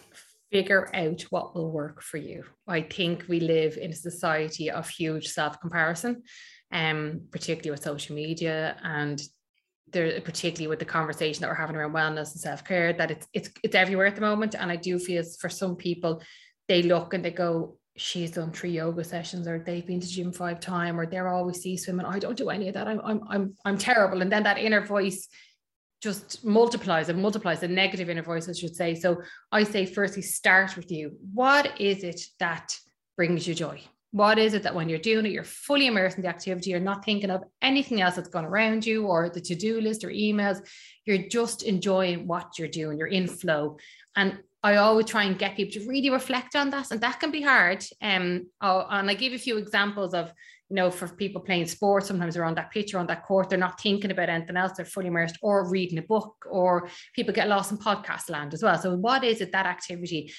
Figure 0.52 0.90
out 0.94 1.22
what 1.30 1.56
will 1.56 1.72
work 1.72 2.02
for 2.02 2.18
you. 2.18 2.44
I 2.68 2.82
think 2.82 3.26
we 3.30 3.40
live 3.40 3.78
in 3.78 3.92
a 3.92 3.96
society 3.96 4.70
of 4.70 4.90
huge 4.90 5.28
self-comparison, 5.28 6.24
um, 6.72 7.22
particularly 7.32 7.72
with 7.72 7.84
social 7.84 8.16
media 8.16 8.76
and 8.84 9.22
there, 9.92 10.20
particularly 10.22 10.68
with 10.68 10.80
the 10.80 10.86
conversation 10.86 11.42
that 11.42 11.50
we're 11.50 11.56
having 11.56 11.76
around 11.76 11.94
wellness 11.94 12.32
and 12.32 12.42
self-care, 12.42 12.94
that 12.94 13.12
it's 13.12 13.28
it's 13.34 13.50
it's 13.64 13.76
everywhere 13.76 14.08
at 14.08 14.16
the 14.16 14.22
moment. 14.22 14.56
And 14.56 14.70
I 14.70 14.76
do 14.76 15.00
feel 15.00 15.24
for 15.40 15.50
some 15.50 15.76
people 15.76 16.22
they 16.70 16.84
look 16.84 17.14
and 17.14 17.26
they 17.26 17.32
go, 17.32 17.76
she's 17.98 18.32
done 18.32 18.52
three 18.52 18.72
yoga 18.72 19.04
sessions 19.04 19.46
or 19.46 19.60
they've 19.60 19.86
been 19.86 20.00
to 20.00 20.08
gym 20.08 20.32
five 20.32 20.62
time 20.62 20.98
or 20.98 21.06
they're 21.06 21.28
always 21.28 21.62
sea 21.62 21.76
swimming. 21.76 22.06
I 22.06 22.20
don't 22.20 22.38
do 22.38 22.50
any 22.50 22.70
of 22.70 22.76
that. 22.76 22.88
I'm 22.88 23.02
I'm 23.04 23.22
I'm 23.30 23.56
I'm 23.66 23.78
terrible. 23.78 24.22
And 24.22 24.32
then 24.32 24.44
that 24.44 24.58
inner 24.58 24.86
voice 24.86 25.28
just 26.02 26.46
multiplies 26.46 27.10
and 27.10 27.22
multiplies 27.22 27.60
the 27.60 27.68
negative 27.68 28.10
inner 28.10 28.22
voice, 28.22 28.48
I 28.48 28.54
should 28.54 28.76
say. 28.76 28.96
So 28.96 29.22
I 29.52 29.64
say 29.64 29.86
firstly, 29.86 30.22
start 30.22 30.78
with 30.78 30.90
you. 30.90 31.18
What 31.34 31.82
is 31.82 32.06
it 32.06 32.22
that 32.40 32.78
brings 33.18 33.46
you 33.46 33.54
joy? 33.54 33.82
What 34.12 34.40
is 34.40 34.54
it 34.54 34.64
that 34.64 34.74
when 34.74 34.90
you're 34.90 34.98
doing 34.98 35.26
it, 35.26 35.34
you're 35.34 35.44
fully 35.44 35.88
immersed 35.88 36.18
in 36.18 36.24
the 36.24 36.30
activity, 36.30 36.72
you're 36.72 36.80
not 36.80 37.06
thinking 37.06 37.30
of 37.30 37.44
anything 37.62 38.02
else 38.02 38.16
that's 38.16 38.30
gone 38.30 38.46
around 38.46 38.86
you 38.86 39.06
or 39.06 39.30
the 39.30 39.42
to-do 39.42 39.82
list 39.82 40.04
or 40.04 40.10
emails, 40.10 40.66
you're 41.06 41.28
just 41.28 41.62
enjoying 41.64 42.26
what 42.26 42.58
you're 42.58 42.68
doing, 42.68 42.98
you're 42.98 43.08
in 43.08 43.28
flow. 43.28 43.78
And 44.16 44.40
I 44.62 44.76
always 44.76 45.06
try 45.06 45.24
and 45.24 45.40
get 45.40 45.56
people 45.56 45.80
to 45.80 45.88
really 45.88 46.10
reflect 46.10 46.56
on 46.56 46.70
that. 46.72 46.92
And 46.92 47.00
that 47.02 47.20
can 47.20 47.32
be 47.32 47.42
hard. 47.42 47.84
Um, 48.02 48.48
oh, 48.62 48.86
and 48.90 49.10
I 49.10 49.14
give 49.14 49.34
a 49.34 49.38
few 49.38 49.58
examples 49.58 50.14
of, 50.14 50.34
you 50.70 50.76
know, 50.76 50.92
for 50.92 51.08
people 51.08 51.42
playing 51.42 51.68
sports, 51.68 52.08
sometimes 52.08 52.36
they're 52.36 52.44
on 52.44 52.56
that 52.56 52.72
pitch 52.72 52.94
or 52.94 53.00
on 53.00 53.08
that 53.08 53.26
court, 53.26 53.50
they're 53.50 53.58
not 53.58 53.82
thinking 53.82 54.12
about 54.12 54.30
anything 54.30 54.58
else, 54.58 54.74
they're 54.76 54.86
fully 54.86 55.08
immersed 55.08 55.38
or 55.42 55.70
reading 55.70 55.98
a 55.98 56.04
book, 56.04 56.46
or 56.50 56.90
people 57.16 57.34
get 57.34 57.48
lost 57.48 57.72
in 57.72 57.78
podcast 57.78 58.30
land 58.30 58.54
as 58.54 58.62
well. 58.62 58.78
So, 58.78 58.96
what 58.96 59.24
is 59.24 59.42
it 59.42 59.52
that 59.54 59.66
activity? 59.66 60.32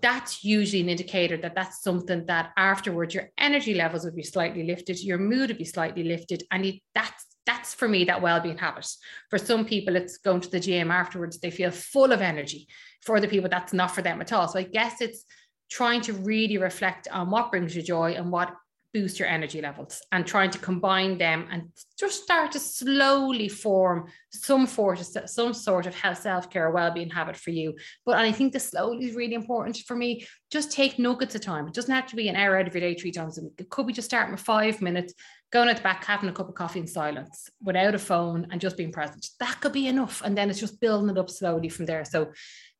That's 0.00 0.44
usually 0.44 0.82
an 0.82 0.88
indicator 0.88 1.36
that 1.38 1.54
that's 1.54 1.82
something 1.82 2.26
that 2.26 2.52
afterwards 2.56 3.14
your 3.14 3.30
energy 3.36 3.74
levels 3.74 4.04
would 4.04 4.16
be 4.16 4.22
slightly 4.22 4.64
lifted, 4.64 5.02
your 5.02 5.18
mood 5.18 5.50
would 5.50 5.58
be 5.58 5.64
slightly 5.64 6.04
lifted, 6.04 6.44
and 6.50 6.64
you, 6.64 6.74
that's 6.94 7.26
that's 7.46 7.74
for 7.74 7.88
me 7.88 8.04
that 8.04 8.22
well-being 8.22 8.56
habit 8.56 8.88
for 9.28 9.38
some 9.38 9.64
people 9.64 9.96
it's 9.96 10.18
going 10.18 10.40
to 10.40 10.50
the 10.50 10.60
gym 10.60 10.90
afterwards 10.90 11.38
they 11.38 11.50
feel 11.50 11.70
full 11.70 12.12
of 12.12 12.22
energy 12.22 12.66
for 13.04 13.16
other 13.16 13.28
people 13.28 13.48
that's 13.48 13.72
not 13.72 13.94
for 13.94 14.02
them 14.02 14.20
at 14.20 14.32
all. 14.32 14.48
So 14.48 14.58
i 14.58 14.62
guess 14.62 15.00
it's 15.00 15.24
trying 15.70 16.00
to 16.02 16.12
really 16.12 16.58
reflect 16.58 17.08
on 17.10 17.30
what 17.30 17.50
brings 17.50 17.74
you 17.74 17.82
joy 17.82 18.12
and 18.12 18.30
what 18.30 18.54
boosts 18.94 19.18
your 19.18 19.26
energy 19.28 19.60
levels 19.60 20.00
and 20.12 20.24
trying 20.24 20.50
to 20.50 20.58
combine 20.58 21.18
them 21.18 21.48
and 21.50 21.68
just 21.98 22.22
start 22.22 22.52
to 22.52 22.60
slowly 22.60 23.48
form 23.48 24.06
some 24.30 24.66
sort 24.66 25.00
of 25.00 25.28
some 25.28 25.52
sort 25.52 25.86
of 25.86 25.94
health 25.96 26.22
self-care 26.22 26.70
well-being 26.70 27.10
habit 27.10 27.36
for 27.36 27.50
you. 27.50 27.74
But 28.06 28.18
i 28.18 28.30
think 28.30 28.52
the 28.52 28.60
slowly 28.60 29.04
is 29.06 29.16
really 29.16 29.34
important 29.34 29.78
for 29.78 29.96
me. 29.96 30.26
Just 30.50 30.70
take 30.70 30.98
nuggets 30.98 31.34
of 31.34 31.40
time. 31.40 31.66
It 31.66 31.74
doesn't 31.74 31.94
have 31.94 32.06
to 32.06 32.16
be 32.16 32.28
an 32.28 32.36
hour 32.36 32.56
out 32.56 32.68
of 32.68 32.74
your 32.74 32.80
day 32.80 32.94
three 32.94 33.10
times 33.10 33.36
a 33.36 33.42
week. 33.42 33.54
It 33.58 33.68
could 33.68 33.88
be 33.88 33.92
just 33.92 34.08
starting 34.08 34.32
with 34.32 34.40
five 34.40 34.80
minutes 34.80 35.12
going 35.52 35.68
at 35.68 35.76
the 35.76 35.82
back 35.82 36.04
having 36.04 36.28
a 36.28 36.32
cup 36.32 36.48
of 36.48 36.54
coffee 36.54 36.80
in 36.80 36.86
silence 36.86 37.48
without 37.62 37.94
a 37.94 37.98
phone 37.98 38.46
and 38.50 38.60
just 38.60 38.76
being 38.76 38.92
present. 38.92 39.28
That 39.40 39.60
could 39.60 39.72
be 39.72 39.88
enough. 39.88 40.22
And 40.24 40.38
then 40.38 40.50
it's 40.50 40.60
just 40.60 40.80
building 40.80 41.10
it 41.10 41.18
up 41.18 41.30
slowly 41.30 41.68
from 41.68 41.86
there. 41.86 42.04
So 42.04 42.32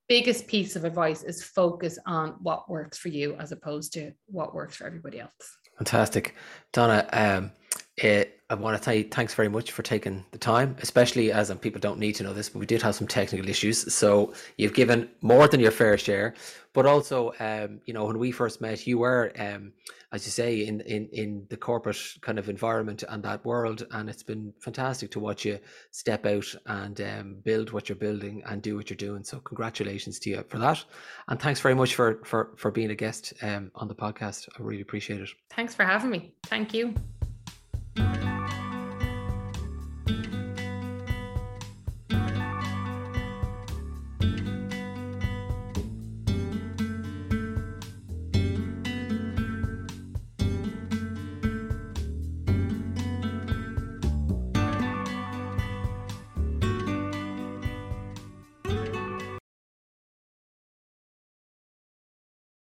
biggest 0.08 0.46
piece 0.46 0.76
of 0.76 0.84
advice 0.84 1.22
is 1.22 1.42
focus 1.42 1.98
on 2.06 2.36
what 2.40 2.68
works 2.68 2.98
for 2.98 3.08
you 3.08 3.34
as 3.36 3.52
opposed 3.52 3.92
to 3.92 4.12
what 4.26 4.54
works 4.54 4.76
for 4.76 4.86
everybody 4.86 5.20
else 5.20 5.58
Fantastic. 5.78 6.34
Donna, 6.72 7.08
um, 7.12 7.50
it, 7.96 8.33
I 8.50 8.54
want 8.54 8.76
to 8.76 8.82
say 8.82 9.04
thanks 9.04 9.32
very 9.32 9.48
much 9.48 9.72
for 9.72 9.82
taking 9.82 10.22
the 10.30 10.38
time, 10.38 10.76
especially 10.82 11.32
as 11.32 11.50
um, 11.50 11.56
people 11.56 11.80
don't 11.80 11.98
need 11.98 12.14
to 12.16 12.22
know 12.22 12.34
this, 12.34 12.50
but 12.50 12.58
we 12.58 12.66
did 12.66 12.82
have 12.82 12.94
some 12.94 13.06
technical 13.06 13.48
issues. 13.48 13.92
So 13.94 14.34
you've 14.58 14.74
given 14.74 15.08
more 15.22 15.48
than 15.48 15.60
your 15.60 15.70
fair 15.70 15.96
share, 15.96 16.34
but 16.74 16.84
also, 16.84 17.32
um, 17.40 17.80
you 17.86 17.94
know, 17.94 18.04
when 18.04 18.18
we 18.18 18.30
first 18.32 18.60
met, 18.60 18.86
you 18.86 18.98
were, 18.98 19.32
um, 19.38 19.72
as 20.12 20.26
you 20.26 20.30
say, 20.30 20.66
in, 20.66 20.82
in, 20.82 21.08
in 21.12 21.46
the 21.48 21.56
corporate 21.56 21.96
kind 22.20 22.38
of 22.38 22.50
environment 22.50 23.02
and 23.08 23.22
that 23.22 23.42
world. 23.46 23.86
And 23.92 24.10
it's 24.10 24.22
been 24.22 24.52
fantastic 24.60 25.10
to 25.12 25.20
watch 25.20 25.46
you 25.46 25.58
step 25.90 26.26
out 26.26 26.54
and 26.66 27.00
um, 27.00 27.36
build 27.44 27.72
what 27.72 27.88
you're 27.88 27.96
building 27.96 28.42
and 28.44 28.60
do 28.60 28.76
what 28.76 28.90
you're 28.90 28.96
doing. 28.98 29.24
So 29.24 29.38
congratulations 29.38 30.18
to 30.18 30.30
you 30.30 30.44
for 30.50 30.58
that. 30.58 30.84
And 31.28 31.40
thanks 31.40 31.60
very 31.60 31.74
much 31.74 31.94
for, 31.94 32.20
for, 32.24 32.50
for 32.56 32.70
being 32.70 32.90
a 32.90 32.94
guest 32.94 33.32
um, 33.40 33.70
on 33.74 33.88
the 33.88 33.94
podcast. 33.94 34.48
I 34.58 34.62
really 34.62 34.82
appreciate 34.82 35.22
it. 35.22 35.30
Thanks 35.50 35.74
for 35.74 35.84
having 35.84 36.10
me. 36.10 36.34
Thank 36.44 36.74
you. 36.74 36.94